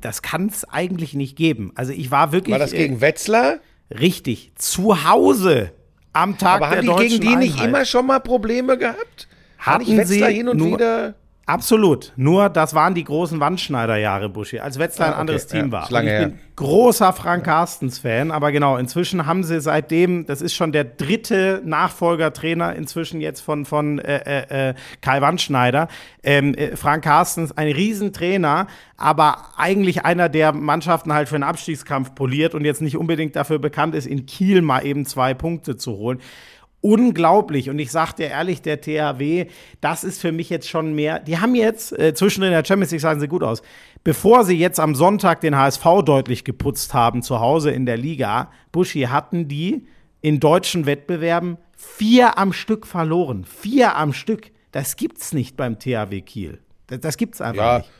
[0.00, 1.72] das kann es eigentlich nicht geben.
[1.74, 3.58] Also ich war wirklich War das äh, gegen Wetzlar?
[3.90, 5.72] richtig zu Hause
[6.12, 7.68] am Tag Aber der haben die deutschen gegen die nicht Einheit.
[7.68, 9.28] immer schon mal Probleme gehabt?
[9.58, 11.14] Hatten nicht Wetzlar sie hin und nur- wieder?
[11.50, 12.12] Absolut.
[12.16, 15.20] Nur das waren die großen Wandschneiderjahre, Buschi, als Wetzlar ein Ah, okay.
[15.20, 15.90] anderes Team Ja, war.
[15.90, 16.26] ich her.
[16.28, 21.60] bin großer Frank Carstens-Fan, aber genau, inzwischen haben sie seitdem, das ist schon der dritte
[21.64, 25.88] Nachfolgertrainer inzwischen jetzt von, von äh, äh, äh, Kai Wandschneider.
[26.22, 32.14] Ähm, äh, Frank Carstens, ein Riesentrainer, aber eigentlich einer, der Mannschaften halt für einen Abstiegskampf
[32.14, 35.92] poliert und jetzt nicht unbedingt dafür bekannt ist, in Kiel mal eben zwei Punkte zu
[35.96, 36.20] holen
[36.80, 37.70] unglaublich.
[37.70, 39.46] Und ich sag dir ehrlich, der THW,
[39.80, 41.18] das ist für mich jetzt schon mehr.
[41.18, 43.62] Die haben jetzt, äh, zwischendrin in der Champions League sahen sie gut aus.
[44.02, 48.50] Bevor sie jetzt am Sonntag den HSV deutlich geputzt haben zu Hause in der Liga,
[48.72, 49.86] Buschi, hatten die
[50.22, 53.44] in deutschen Wettbewerben vier am Stück verloren.
[53.44, 54.50] Vier am Stück.
[54.72, 56.60] Das gibt's nicht beim THW Kiel.
[56.86, 57.90] Das, das gibt's einfach Ja, nicht.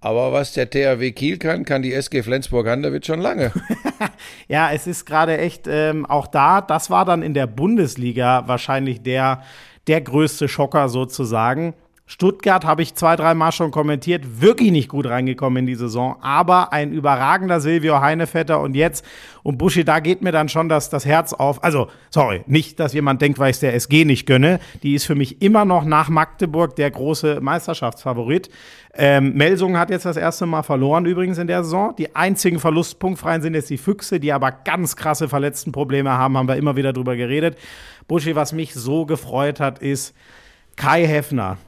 [0.00, 3.52] aber was der THW Kiel kann, kann die SG Flensburg-Handewitt schon lange.
[4.48, 9.02] Ja, es ist gerade echt ähm, auch da, das war dann in der Bundesliga wahrscheinlich
[9.02, 9.42] der,
[9.86, 11.74] der größte Schocker sozusagen.
[12.04, 16.16] Stuttgart habe ich zwei, drei Mal schon kommentiert, wirklich nicht gut reingekommen in die Saison,
[16.20, 19.04] aber ein überragender Silvio Heinevetter und jetzt,
[19.42, 21.64] und Buschi, da geht mir dann schon das, das Herz auf.
[21.64, 24.60] Also, sorry, nicht, dass jemand denkt, weil ich es der SG nicht gönne.
[24.82, 28.50] Die ist für mich immer noch nach Magdeburg der große Meisterschaftsfavorit.
[28.94, 31.94] Ähm, Melsungen hat jetzt das erste Mal verloren übrigens in der Saison.
[31.96, 36.56] Die einzigen Verlustpunktfreien sind jetzt die Füchse, die aber ganz krasse Verletztenprobleme haben, haben wir
[36.56, 37.56] immer wieder drüber geredet.
[38.06, 40.14] Buschi, was mich so gefreut hat, ist
[40.76, 41.58] Kai Heffner.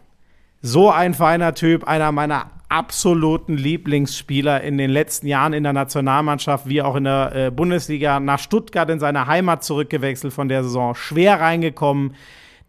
[0.67, 6.67] So ein feiner Typ, einer meiner absoluten Lieblingsspieler in den letzten Jahren in der Nationalmannschaft,
[6.67, 10.95] wie auch in der äh, Bundesliga, nach Stuttgart in seine Heimat zurückgewechselt von der Saison,
[10.95, 12.15] schwer reingekommen.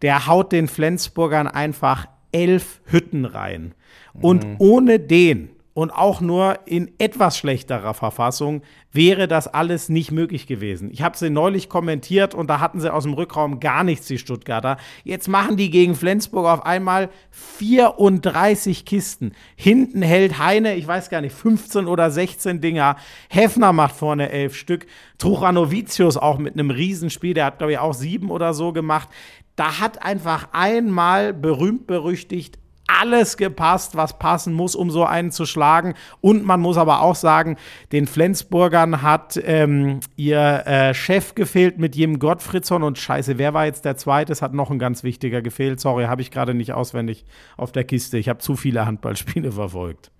[0.02, 3.74] Der haut den Flensburgern einfach elf Hütten rein.
[4.20, 8.62] Und ohne den, und auch nur in etwas schlechterer Verfassung
[8.92, 10.90] wäre das alles nicht möglich gewesen.
[10.90, 14.16] Ich habe sie neulich kommentiert und da hatten sie aus dem Rückraum gar nichts, die
[14.16, 14.78] Stuttgarter.
[15.04, 19.32] Jetzt machen die gegen Flensburg auf einmal 34 Kisten.
[19.54, 22.96] Hinten hält Heine, ich weiß gar nicht, 15 oder 16 Dinger.
[23.28, 24.86] Hefner macht vorne elf Stück.
[25.18, 29.10] Truchanovicius auch mit einem Riesenspiel, der hat, glaube ich, auch sieben oder so gemacht.
[29.56, 32.58] Da hat einfach einmal berühmt berüchtigt
[33.00, 35.94] alles gepasst, was passen muss, um so einen zu schlagen.
[36.20, 37.56] Und man muss aber auch sagen,
[37.92, 42.82] den Flensburgern hat ähm, ihr äh, Chef gefehlt mit Jim Gottfriedson.
[42.82, 44.32] Und scheiße, wer war jetzt der Zweite?
[44.32, 45.80] Es hat noch ein ganz wichtiger gefehlt.
[45.80, 47.24] Sorry, habe ich gerade nicht auswendig
[47.56, 48.18] auf der Kiste.
[48.18, 50.10] Ich habe zu viele Handballspiele verfolgt.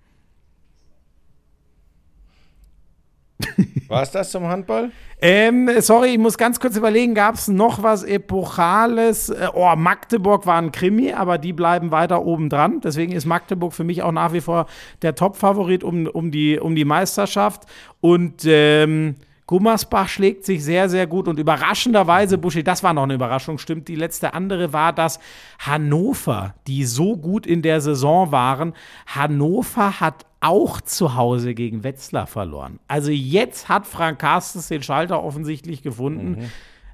[3.87, 4.91] War es das zum Handball?
[5.19, 9.29] Ähm, sorry, ich muss ganz kurz überlegen, gab es noch was Epochales?
[9.29, 12.81] Äh, Oh, Magdeburg war ein Krimi, aber die bleiben weiter oben dran.
[12.81, 14.67] Deswegen ist Magdeburg für mich auch nach wie vor
[15.01, 17.63] der Top-Favorit um, um, die, um die Meisterschaft.
[18.01, 19.15] Und ähm,
[19.47, 23.87] Gummersbach schlägt sich sehr, sehr gut und überraschenderweise, Buschi, das war noch eine Überraschung, stimmt.
[23.87, 25.19] Die letzte andere war, dass
[25.59, 28.73] Hannover, die so gut in der Saison waren,
[29.05, 32.79] Hannover hat auch zu Hause gegen Wetzlar verloren.
[32.89, 36.51] Also jetzt hat Frank Carstens den Schalter offensichtlich gefunden.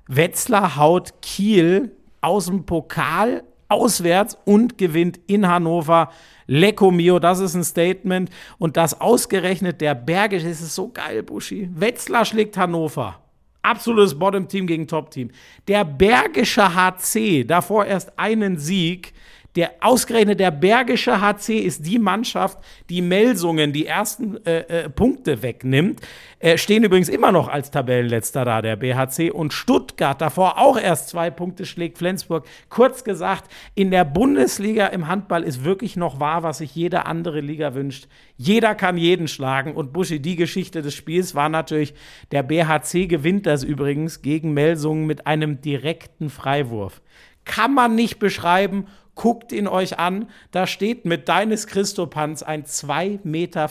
[0.07, 1.91] Wetzlar haut Kiel
[2.21, 6.09] aus dem Pokal auswärts und gewinnt in Hannover.
[6.47, 8.29] Lecco mio, das ist ein Statement.
[8.57, 11.69] Und das ausgerechnet der Bergische, das ist so geil, Buschi.
[11.73, 13.19] Wetzlar schlägt Hannover.
[13.61, 15.31] Absolutes Bottom-Team gegen Top-Team.
[15.67, 19.13] Der Bergische HC, davor erst einen Sieg.
[19.55, 22.57] Der ausgerechnet der Bergische HC ist die Mannschaft,
[22.89, 26.01] die Melsungen, die ersten äh, äh, Punkte wegnimmt.
[26.39, 29.29] Äh, stehen übrigens immer noch als Tabellenletzter da, der BHC.
[29.29, 32.45] Und Stuttgart davor auch erst zwei Punkte schlägt Flensburg.
[32.69, 37.39] Kurz gesagt, in der Bundesliga im Handball ist wirklich noch wahr, was sich jede andere
[37.39, 38.07] Liga wünscht.
[38.37, 39.75] Jeder kann jeden schlagen.
[39.75, 41.93] Und Buschi, die Geschichte des Spiels war natürlich,
[42.31, 47.03] der BHC gewinnt das übrigens gegen Melsungen mit einem direkten Freiwurf.
[47.45, 48.87] Kann man nicht beschreiben.
[49.15, 50.29] Guckt ihn euch an.
[50.51, 53.69] Da steht mit Deines Christopans ein 2,14 Meter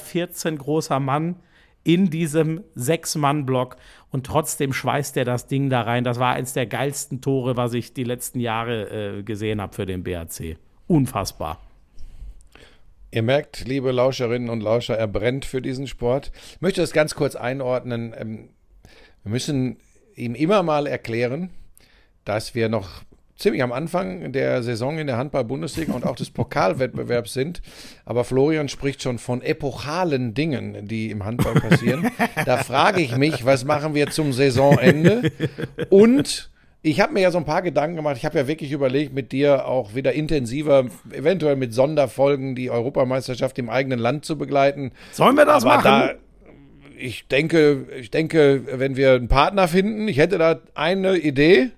[0.57, 1.37] großer Mann
[1.85, 3.77] in diesem Sechs-Mann-Block
[4.11, 6.05] und trotzdem schweißt er das Ding da rein.
[6.05, 9.87] Das war eins der geilsten Tore, was ich die letzten Jahre äh, gesehen habe für
[9.87, 10.57] den BAC.
[10.87, 11.59] Unfassbar.
[13.11, 16.33] Ihr merkt, liebe Lauscherinnen und Lauscher, er brennt für diesen Sport.
[16.55, 18.15] Ich möchte das ganz kurz einordnen.
[18.17, 18.49] Ähm,
[19.23, 19.79] Wir müssen
[20.15, 21.51] ihm immer mal erklären,
[22.25, 23.03] dass wir noch
[23.43, 27.61] ziemlich am Anfang der Saison in der Handball-Bundesliga und auch des Pokalwettbewerbs sind.
[28.05, 32.11] Aber Florian spricht schon von epochalen Dingen, die im Handball passieren.
[32.47, 35.31] Da frage ich mich, was machen wir zum Saisonende?
[35.91, 36.51] Und
[36.83, 38.17] ich habe mir ja so ein paar Gedanken gemacht.
[38.17, 43.59] Ich habe ja wirklich überlegt, mit dir auch wieder intensiver, eventuell mit Sonderfolgen, die Europameisterschaft
[43.59, 44.91] im eigenen Land zu begleiten.
[45.13, 45.85] Sollen wir das Aber machen?
[45.85, 46.11] da,
[46.99, 51.71] ich denke, ich denke, wenn wir einen Partner finden, ich hätte da eine Idee,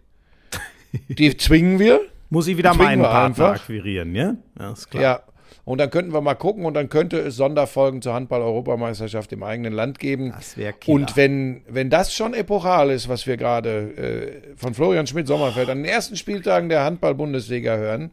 [1.08, 2.00] die zwingen wir.
[2.30, 3.54] Muss ich wieder meinen Partner einfach.
[3.60, 4.34] akquirieren, ja?
[4.58, 5.02] Ja, ist klar.
[5.02, 5.20] Ja.
[5.64, 9.72] Und dann könnten wir mal gucken und dann könnte es Sonderfolgen zur Handball-Europameisterschaft im eigenen
[9.72, 10.32] Land geben.
[10.36, 10.94] Das wär Killer.
[10.94, 15.78] Und wenn, wenn das schon epochal ist, was wir gerade äh, von Florian Schmidt-Sommerfeld an
[15.78, 18.10] den ersten Spieltagen der Handball-Bundesliga hören,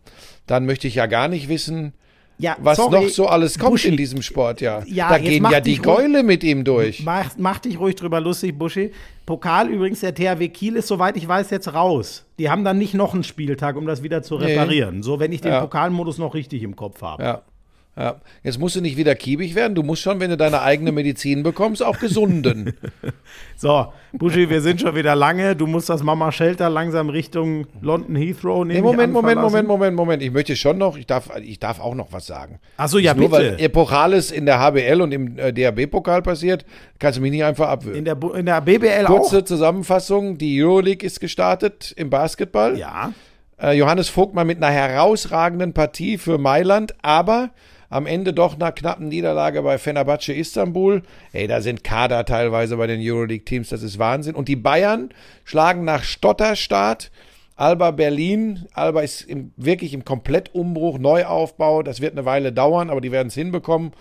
[0.47, 1.93] dann möchte ich ja gar nicht wissen,
[2.41, 3.89] Ja, was sorry, noch so alles kommt Buschi.
[3.89, 4.81] in diesem Sport, ja.
[4.87, 5.77] Ja, da gehen ja die.
[5.77, 7.03] Gäule mit ihm durch.
[7.03, 8.91] Mach, mach dich ruhig drüber lustig, Buschi.
[9.25, 12.25] Pokal übrigens, der THW Kiel ist, soweit ich weiß, jetzt raus.
[12.39, 14.45] Die haben dann nicht noch einen Spieltag, um das wieder zu Nee.
[14.53, 15.03] reparieren.
[15.03, 15.61] So, wenn ich den Ja.
[15.61, 17.23] Pokalmodus noch richtig im Kopf habe.
[17.23, 17.41] Ja.
[17.97, 18.21] Ja.
[18.41, 19.75] Jetzt musst du nicht wieder kiebig werden.
[19.75, 22.73] Du musst schon, wenn du deine eigene Medizin bekommst, auch gesunden.
[23.55, 25.55] So, Buschi, wir sind schon wieder lange.
[25.55, 28.79] Du musst das Mama Shelter langsam Richtung London Heathrow nehmen.
[28.79, 30.23] Nee, Moment, Moment, Moment, Moment, Moment.
[30.23, 32.59] Ich möchte schon noch, ich darf, ich darf auch noch was sagen.
[32.77, 33.63] Achso, ja, Nur weil bitte.
[33.63, 36.65] Epochales in der HBL und im äh, DHB-Pokal passiert,
[36.97, 38.05] kannst du mich nicht einfach In abwürgen.
[38.05, 39.43] der, Bu- in der BBL Kurze auch.
[39.45, 42.77] Zusammenfassung, die Euroleague ist gestartet im Basketball.
[42.79, 43.13] Ja.
[43.61, 47.51] Äh, Johannes Vogtmann mit einer herausragenden Partie für Mailand, aber
[47.91, 51.03] am Ende doch einer knappen Niederlage bei Fenerbahce Istanbul.
[51.33, 54.33] Ey, da sind Kader teilweise bei den Euroleague-Teams, das ist Wahnsinn.
[54.33, 55.09] Und die Bayern
[55.43, 57.11] schlagen nach Stotterstart
[57.57, 58.65] Alba Berlin.
[58.73, 61.83] Alba ist im, wirklich im Komplettumbruch, Neuaufbau.
[61.83, 63.91] Das wird eine Weile dauern, aber die werden es hinbekommen.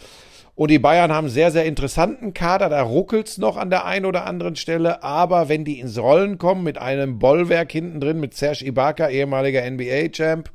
[0.54, 2.68] Und die Bayern haben einen sehr, sehr interessanten Kader.
[2.68, 5.02] Da ruckelt's noch an der einen oder anderen Stelle.
[5.02, 9.68] Aber wenn die ins Rollen kommen mit einem Bollwerk hinten drin, mit Serge Ibaka, ehemaliger
[9.68, 10.50] NBA-Champ,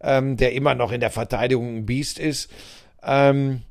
[0.00, 2.50] ähm, der immer noch in der Verteidigung ein Biest ist,
[3.02, 3.62] ähm,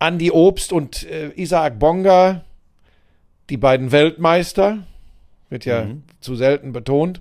[0.00, 2.44] Andy Obst und äh, Isaac Bonga,
[3.50, 4.78] die beiden Weltmeister,
[5.48, 5.86] wird ja
[6.20, 7.20] zu selten betont,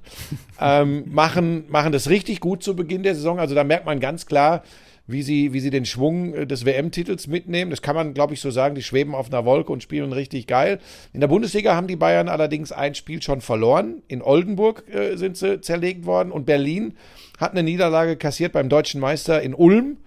[0.60, 3.40] ähm, machen, machen das richtig gut zu Beginn der Saison.
[3.40, 4.64] Also da merkt man ganz klar,
[5.08, 7.70] wie sie, wie sie den Schwung äh, des WM-Titels mitnehmen.
[7.70, 8.76] Das kann man, glaube ich, so sagen.
[8.76, 10.80] Die schweben auf einer Wolke und spielen richtig geil.
[11.14, 14.02] In der Bundesliga haben die Bayern allerdings ein Spiel schon verloren.
[14.08, 16.96] In Oldenburg äh, sind sie zerlegt worden und Berlin
[17.40, 19.98] hat eine Niederlage kassiert beim deutschen Meister in Ulm.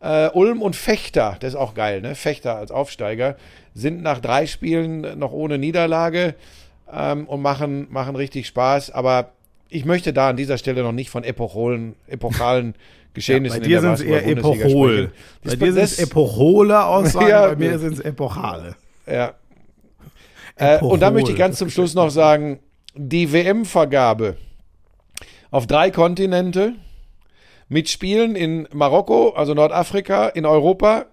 [0.00, 2.14] Äh, Ulm und Fechter, das ist auch geil, ne?
[2.14, 3.36] Fechter als Aufsteiger,
[3.74, 6.34] sind nach drei Spielen noch ohne Niederlage
[6.92, 8.90] ähm, und machen, machen richtig Spaß.
[8.90, 9.32] Aber
[9.68, 12.74] ich möchte da an dieser Stelle noch nicht von epochalen, epochalen
[13.12, 15.12] Geschehnissen bei dir sind es eher Epochol.
[15.42, 17.78] Bei dir sind es epochole Aussagen, Ja, bei mir ja.
[17.78, 18.76] sind es epochale.
[19.06, 19.34] Ja.
[20.56, 21.12] Äh, und dann Epochol.
[21.12, 22.58] möchte ich ganz zum Schluss noch sagen,
[22.94, 24.36] die WM-Vergabe
[25.50, 26.74] auf drei Kontinente
[27.70, 31.06] mit Spielen in Marokko, also Nordafrika, in Europa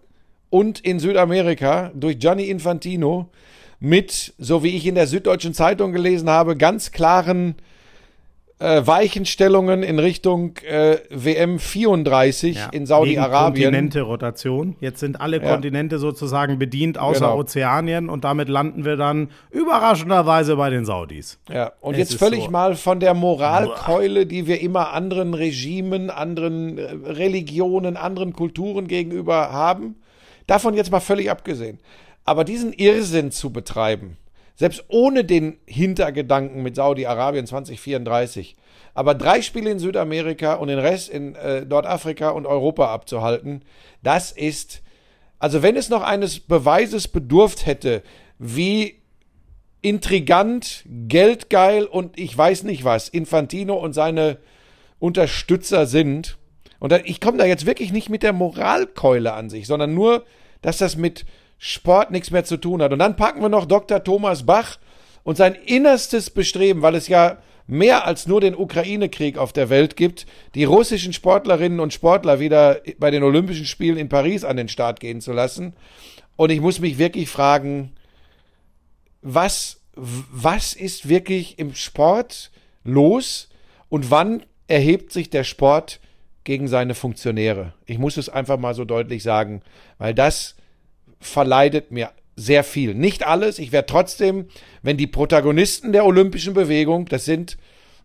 [0.49, 3.29] und in Südamerika durch Gianni Infantino
[3.79, 7.55] mit, so wie ich in der Süddeutschen Zeitung gelesen habe, ganz klaren
[8.59, 13.65] äh, Weichenstellungen in Richtung äh, WM 34 in Saudi-Arabien.
[13.71, 14.75] Kontinente-Rotation.
[14.79, 15.51] Jetzt sind alle Ja.
[15.51, 17.37] Kontinente sozusagen bedient, außer Genau.
[17.37, 18.09] Ozeanien.
[18.09, 21.37] Und damit landen wir dann überraschenderweise bei den Saudis.
[21.49, 22.51] Ja, und Es jetzt völlig so.
[22.51, 29.51] mal von der Moralkeule, die wir immer anderen Regimen, anderen äh, Religionen, anderen Kulturen gegenüber
[29.51, 29.95] haben,
[30.47, 31.79] davon jetzt mal völlig abgesehen.
[32.25, 34.17] Aber diesen Irrsinn zu betreiben,
[34.57, 38.55] selbst ohne den Hintergedanken mit Saudi-Arabien 2034,
[38.95, 43.63] aber drei Spiele in Südamerika und den Rest in äh, Nordafrika und Europa abzuhalten,
[44.01, 44.81] das ist,
[45.37, 48.01] also wenn es noch eines Beweises bedurft hätte,
[48.39, 48.95] wie
[49.81, 54.39] intrigant, geldgeil und ich weiß nicht was, Infantino und seine
[54.97, 56.39] Unterstützer sind.
[56.79, 60.25] Und ich komme da jetzt wirklich nicht mit der Moralkeule an sich, sondern nur,
[60.61, 61.25] dass das mit
[61.57, 62.93] Sport nichts mehr zu tun hat.
[62.93, 64.03] Und dann packen wir noch Dr.
[64.03, 64.77] Thomas Bach
[65.23, 67.37] und sein innerstes Bestreben, weil es ja
[67.67, 72.79] mehr als nur den Ukraine-Krieg auf der Welt gibt, die russischen Sportlerinnen und Sportler wieder
[72.97, 75.73] bei den Olympischen Spielen in Paris an den Start gehen zu lassen.
[76.37, 77.93] Und ich muss mich wirklich fragen,
[79.21, 82.51] was, was ist wirklich im Sport
[82.83, 83.49] los
[83.89, 85.99] und wann erhebt sich der Sport
[86.45, 87.73] gegen seine Funktionäre?
[87.85, 89.61] Ich muss es einfach mal so deutlich sagen,
[89.97, 90.55] weil das
[91.19, 92.93] verleidet mir sehr viel.
[92.93, 93.59] Nicht alles.
[93.59, 94.47] Ich werde trotzdem,
[94.83, 97.57] wenn die Protagonisten der olympischen Bewegung, das sind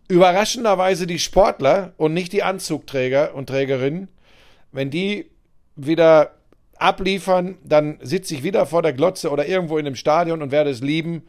[0.07, 4.09] überraschenderweise die Sportler und nicht die Anzugträger und Trägerinnen,
[4.71, 5.29] wenn die
[5.75, 6.31] wieder
[6.77, 10.71] abliefern, dann sitze ich wieder vor der Glotze oder irgendwo in einem Stadion und werde
[10.71, 11.23] es lieben.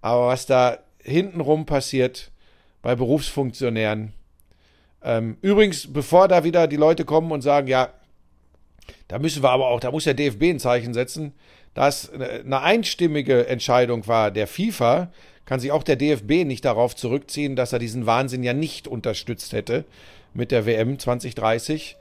[0.00, 2.30] Aber was da hintenrum passiert
[2.82, 4.12] bei Berufsfunktionären,
[5.02, 7.88] ähm, übrigens, bevor da wieder die Leute kommen und sagen, ja,
[9.08, 11.32] da müssen wir aber auch, da muss der DFB ein Zeichen setzen,
[11.74, 15.10] dass eine einstimmige Entscheidung war der FIFA,
[15.44, 19.52] kann sich auch der DFB nicht darauf zurückziehen, dass er diesen Wahnsinn ja nicht unterstützt
[19.52, 19.84] hätte
[20.32, 21.96] mit der WM 2030.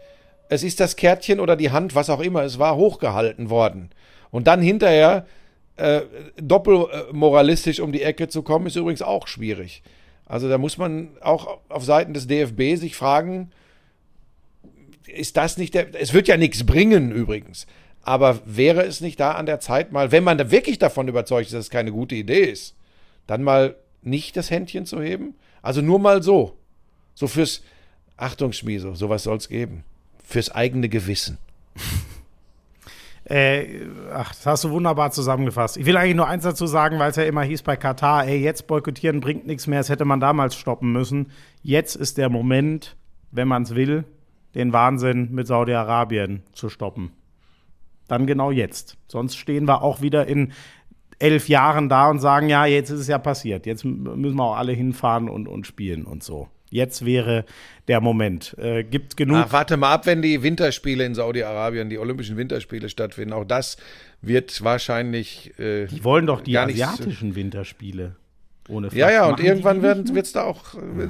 [0.49, 3.89] Es ist das Kärtchen oder die Hand, was auch immer, es war hochgehalten worden.
[4.31, 5.25] Und dann hinterher
[5.77, 6.01] äh,
[6.41, 9.81] doppelmoralistisch um die Ecke zu kommen, ist übrigens auch schwierig.
[10.25, 13.51] Also da muss man auch auf Seiten des DFB sich fragen,
[15.15, 17.67] ist das nicht der, es wird ja nichts bringen übrigens,
[18.01, 21.47] aber wäre es nicht da an der Zeit mal, wenn man da wirklich davon überzeugt
[21.47, 22.75] ist, dass es keine gute Idee ist,
[23.27, 25.35] dann mal nicht das Händchen zu heben?
[25.61, 26.57] Also nur mal so.
[27.13, 27.61] So fürs,
[28.17, 29.83] Achtung Schmieso, sowas soll es geben.
[30.23, 31.37] Fürs eigene Gewissen.
[33.25, 33.81] Äh,
[34.11, 35.77] ach, das hast du wunderbar zusammengefasst.
[35.77, 38.41] Ich will eigentlich nur eins dazu sagen, weil es ja immer hieß bei Katar, ey,
[38.41, 41.27] jetzt boykottieren bringt nichts mehr, das hätte man damals stoppen müssen.
[41.61, 42.95] Jetzt ist der Moment,
[43.29, 44.03] wenn man es will,
[44.55, 47.11] den Wahnsinn mit Saudi-Arabien zu stoppen.
[48.07, 48.97] Dann genau jetzt.
[49.07, 50.51] Sonst stehen wir auch wieder in
[51.19, 53.65] elf Jahren da und sagen, ja, jetzt ist es ja passiert.
[53.65, 56.47] Jetzt müssen wir auch alle hinfahren und, und spielen und so.
[56.71, 57.45] Jetzt wäre
[57.87, 58.55] der Moment.
[58.59, 59.37] Äh, gibt genug.
[59.47, 63.33] Ach, warte mal ab, wenn die Winterspiele in Saudi-Arabien, die Olympischen Winterspiele stattfinden.
[63.33, 63.77] Auch das
[64.21, 65.57] wird wahrscheinlich.
[65.59, 68.15] Äh, die wollen doch die gar nicht- asiatischen Winterspiele.
[68.67, 69.13] Ohne Ja, Flagge.
[69.13, 70.75] ja, und irgendwann wird es da auch.
[70.75, 71.07] Äh,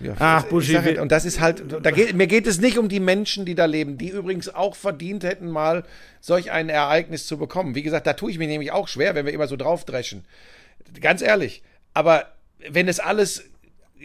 [0.00, 2.88] ja, Ach, Buschi, wir- und das ist halt, da geht, mir geht es nicht um
[2.88, 5.84] die Menschen, die da leben, die übrigens auch verdient hätten, mal
[6.20, 7.74] solch ein Ereignis zu bekommen.
[7.74, 10.24] Wie gesagt, da tue ich mir nämlich auch schwer, wenn wir immer so draufdreschen.
[11.00, 11.62] Ganz ehrlich.
[11.94, 12.26] Aber
[12.70, 13.44] wenn es alles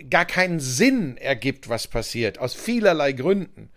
[0.10, 3.70] gar keinen Sinn ergibt, was passiert, aus vielerlei Gründen,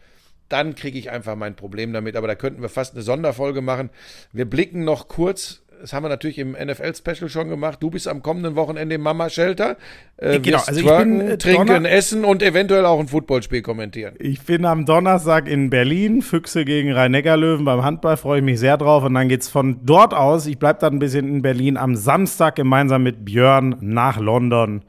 [0.49, 2.17] dann kriege ich einfach mein Problem damit.
[2.17, 3.91] Aber da könnten wir fast eine Sonderfolge machen.
[4.33, 5.63] Wir blicken noch kurz.
[5.81, 7.79] Das haben wir natürlich im NFL-Special schon gemacht.
[7.83, 9.77] Du bist am kommenden Wochenende im Mama Shelter.
[10.17, 13.09] Äh, Genau, wirst also ich twerken, bin, äh, trinken, Donner- essen und eventuell auch ein
[13.09, 14.15] Footballspiel kommentieren.
[14.19, 18.77] Ich bin am Donnerstag in Berlin, Füchse gegen Rhein-Neckar-Löwen beim Handball, freue ich mich sehr
[18.77, 19.05] drauf.
[19.05, 22.57] Und dann geht's von dort aus, ich bleibe dann ein bisschen in Berlin, am Samstag
[22.57, 24.83] gemeinsam mit Björn nach London.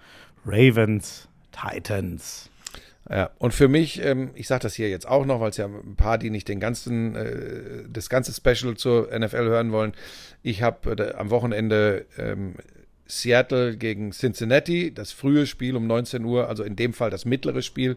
[0.46, 2.50] Ravens, Titans.
[3.10, 5.66] Ja, und für mich, ähm, ich sage das hier jetzt auch noch, weil es ja
[5.66, 9.94] ein paar, die nicht den ganzen, äh, das ganze Special zur NFL hören wollen.
[10.44, 12.56] Ich habe äh, am Wochenende ähm,
[13.06, 17.62] Seattle gegen Cincinnati, das frühe Spiel um 19 Uhr, also in dem Fall das mittlere
[17.62, 17.96] Spiel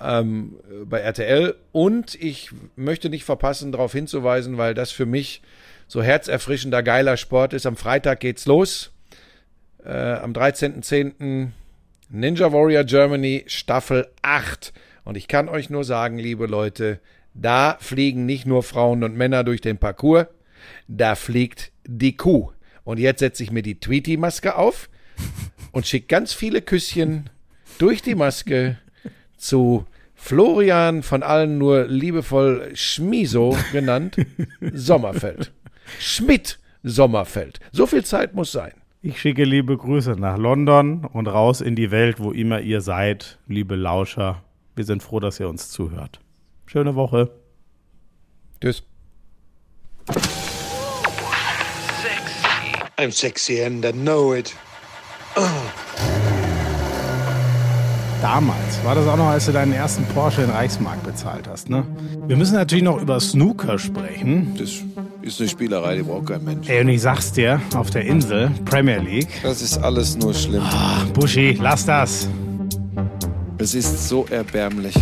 [0.00, 1.54] ähm, bei RTL.
[1.72, 5.40] Und ich möchte nicht verpassen, darauf hinzuweisen, weil das für mich
[5.88, 7.64] so herzerfrischender, geiler Sport ist.
[7.64, 8.90] Am Freitag geht's los.
[9.84, 11.48] Äh, am 13.10.
[12.14, 14.72] Ninja Warrior Germany Staffel 8.
[15.02, 17.00] Und ich kann euch nur sagen, liebe Leute,
[17.34, 20.26] da fliegen nicht nur Frauen und Männer durch den Parcours,
[20.86, 22.52] da fliegt die Kuh.
[22.84, 24.88] Und jetzt setze ich mir die Tweety-Maske auf
[25.72, 27.30] und schicke ganz viele Küsschen
[27.78, 28.78] durch die Maske
[29.36, 29.84] zu
[30.14, 34.18] Florian, von allen nur liebevoll Schmiso genannt,
[34.72, 35.50] Sommerfeld.
[35.98, 37.58] Schmidt Sommerfeld.
[37.72, 38.83] So viel Zeit muss sein.
[39.06, 43.38] Ich schicke liebe Grüße nach London und raus in die Welt, wo immer ihr seid,
[43.46, 44.42] liebe Lauscher.
[44.76, 46.20] Wir sind froh, dass ihr uns zuhört.
[46.64, 47.30] Schöne Woche.
[48.62, 48.82] Tschüss.
[52.96, 54.56] I'm sexy and I know it.
[58.22, 61.84] Damals war das auch noch, als du deinen ersten Porsche in Reichsmark bezahlt hast, ne?
[62.26, 64.54] Wir müssen natürlich noch über Snooker sprechen.
[64.56, 64.82] Das
[65.24, 66.68] ist eine Spielerei, die braucht kein Mensch.
[66.68, 69.28] Ey, und ich sag's dir, auf der Insel, Premier League.
[69.42, 70.62] Das ist alles nur schlimm.
[71.14, 72.28] Buschi, lass das.
[73.56, 74.94] Es ist so erbärmlich.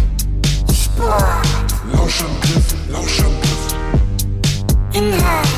[1.92, 3.74] Lauschangriff, Lauschangriff,
[4.92, 5.48] Inhalt,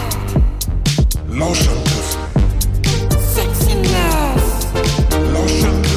[1.29, 2.19] Lauschangriff,
[3.35, 4.67] Sexiness,
[5.33, 5.94] Lauschangriff.